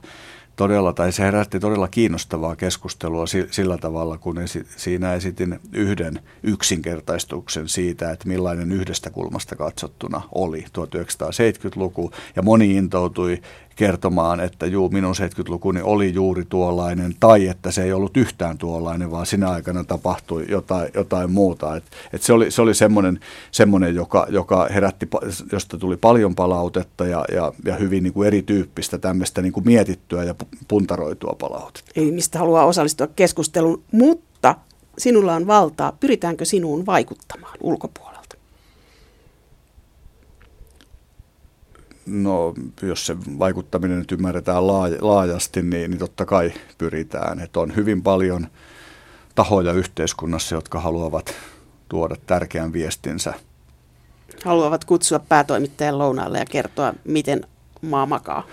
[0.57, 7.69] todella, tai se herätti todella kiinnostavaa keskustelua sillä tavalla, kun esi, siinä esitin yhden yksinkertaistuksen
[7.69, 13.43] siitä, että millainen yhdestä kulmasta katsottuna oli 1970-luku, ja moni intoutui
[13.77, 19.11] kertomaan, että juu, minun 70-lukuni oli juuri tuollainen, tai että se ei ollut yhtään tuollainen,
[19.11, 21.77] vaan sinä aikana tapahtui jotain, jotain muuta.
[21.77, 23.21] Et, et se oli, se oli semmoinen,
[23.51, 25.09] semmoinen joka, joka herätti,
[25.53, 30.25] josta tuli paljon palautetta ja, ja, ja hyvin niin kuin erityyppistä tämmöistä niin kuin mietittyä
[30.25, 30.35] ja
[30.69, 31.93] puntaroitua palautetta.
[31.97, 34.55] Eli mistä haluaa osallistua keskusteluun, mutta
[34.99, 35.93] sinulla on valtaa.
[36.01, 38.14] Pyritäänkö sinuun vaikuttamaan ulkopuolella?
[42.07, 44.67] No, jos se vaikuttaminen nyt ymmärretään
[45.01, 47.41] laajasti, niin, niin totta kai pyritään.
[47.41, 48.47] Että on hyvin paljon
[49.35, 51.35] tahoja yhteiskunnassa, jotka haluavat
[51.89, 53.35] tuoda tärkeän viestinsä.
[54.45, 57.47] Haluavat kutsua päätoimittajan lounaalle ja kertoa, miten
[57.83, 58.47] maa makaa.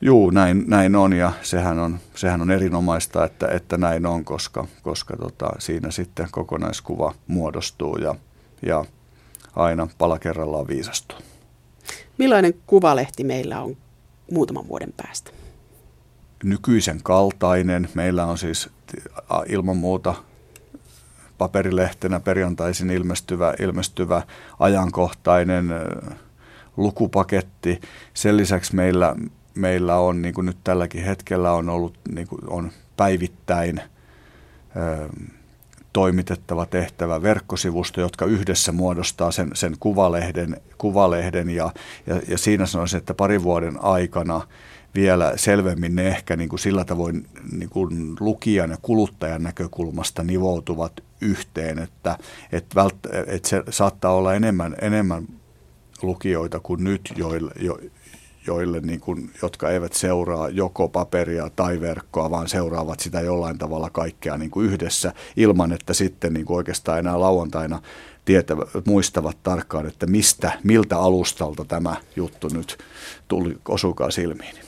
[0.00, 4.66] Juu, näin, näin on ja sehän on, sehän on erinomaista, että, että näin on, koska,
[4.82, 8.14] koska tota, siinä sitten kokonaiskuva muodostuu ja,
[8.66, 8.84] ja
[9.56, 11.18] aina pala kerrallaan viisastuu.
[12.18, 13.76] Millainen kuvalehti meillä on
[14.32, 15.30] muutaman vuoden päästä?
[16.44, 17.88] Nykyisen kaltainen.
[17.94, 18.70] Meillä on siis
[19.48, 20.14] ilman muuta
[21.38, 24.22] paperilehtenä perjantaisin ilmestyvä, ilmestyvä
[24.58, 25.68] ajankohtainen
[26.76, 27.80] lukupaketti.
[28.14, 29.16] Sen lisäksi meillä,
[29.54, 33.80] meillä on, niin kuin nyt tälläkin hetkellä on ollut, niin kuin on päivittäin
[35.92, 41.72] toimitettava tehtävä verkkosivusto, jotka yhdessä muodostaa sen, sen kuvalehden, kuvalehden ja,
[42.06, 44.40] ja, ja siinä sanoisin, että parin vuoden aikana
[44.94, 50.92] vielä selvemmin ne ehkä niin kuin sillä tavoin niin kuin lukijan ja kuluttajan näkökulmasta nivoutuvat
[51.20, 52.18] yhteen, että,
[52.52, 55.28] että, vält, että se saattaa olla enemmän, enemmän
[56.02, 57.78] lukijoita kuin nyt, joille, jo,
[58.48, 63.90] joille niin kuin, jotka eivät seuraa joko paperia tai verkkoa, vaan seuraavat sitä jollain tavalla
[63.90, 67.82] kaikkea niin kuin yhdessä ilman, että sitten niin kuin oikeastaan enää lauantaina
[68.24, 72.78] tietävä, muistavat tarkkaan, että mistä, miltä alustalta tämä juttu nyt
[73.28, 74.67] tuli, osukaa silmiin.